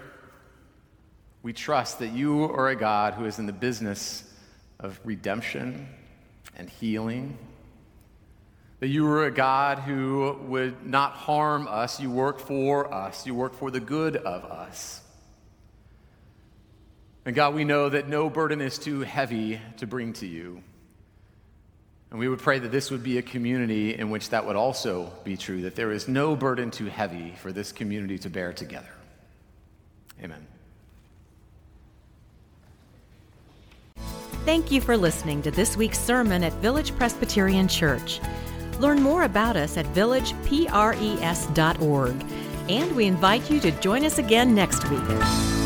we 1.43 1.53
trust 1.53 1.99
that 1.99 2.13
you 2.13 2.45
are 2.45 2.71
a 2.71 2.75
God 2.75 3.13
who 3.13 3.27
is 3.27 3.39
in 3.39 3.45
the 3.45 3.53
business 3.53 4.25
of 4.81 4.99
redemption 5.05 5.89
and 6.57 6.71
healing. 6.71 7.37
That 8.81 8.89
you 8.89 9.07
are 9.09 9.25
a 9.25 9.31
God 9.31 9.81
who 9.81 10.39
would 10.47 10.87
not 10.87 11.13
harm 11.13 11.67
us. 11.69 12.01
You 12.01 12.11
work 12.11 12.39
for 12.39 12.93
us. 12.93 13.27
You 13.27 13.35
work 13.35 13.55
for 13.55 13.71
the 13.71 13.81
good 13.81 14.17
of 14.17 14.45
us. 14.45 15.01
And 17.25 17.35
God, 17.35 17.55
we 17.55 17.65
know 17.65 17.89
that 17.89 18.09
no 18.09 18.31
burden 18.31 18.61
is 18.61 18.79
too 18.79 19.01
heavy 19.01 19.61
to 19.79 19.87
bring 19.87 20.13
to 20.15 20.27
you. 20.27 20.63
And 22.11 22.19
we 22.19 22.29
would 22.29 22.39
pray 22.39 22.59
that 22.59 22.73
this 22.73 22.91
would 22.91 23.03
be 23.03 23.19
a 23.19 23.23
community 23.23 23.95
in 23.95 24.11
which 24.11 24.31
that 24.31 24.47
would 24.47 24.57
also 24.57 25.13
be 25.25 25.37
true, 25.37 25.63
that 25.63 25.75
there 25.75 25.93
is 25.93 26.09
no 26.09 26.35
burden 26.37 26.71
too 26.71 26.87
heavy 26.87 27.35
for 27.37 27.53
this 27.53 27.71
community 27.71 28.17
to 28.21 28.31
bear 28.31 28.53
together. 28.53 28.89
Amen. 30.23 30.47
Thank 34.47 34.71
you 34.71 34.81
for 34.81 34.97
listening 34.97 35.43
to 35.43 35.51
this 35.51 35.77
week's 35.77 35.99
sermon 35.99 36.43
at 36.43 36.55
Village 36.55 36.97
Presbyterian 36.97 37.69
Church. 37.69 38.21
Learn 38.79 39.03
more 39.03 39.25
about 39.25 39.57
us 39.57 39.77
at 39.77 39.87
villagepres.org, 39.87 42.25
and 42.69 42.97
we 42.97 43.07
invite 43.07 43.51
you 43.51 43.61
to 43.61 43.71
join 43.73 44.05
us 44.05 44.19
again 44.19 44.55
next 44.55 44.89
week. 44.89 45.58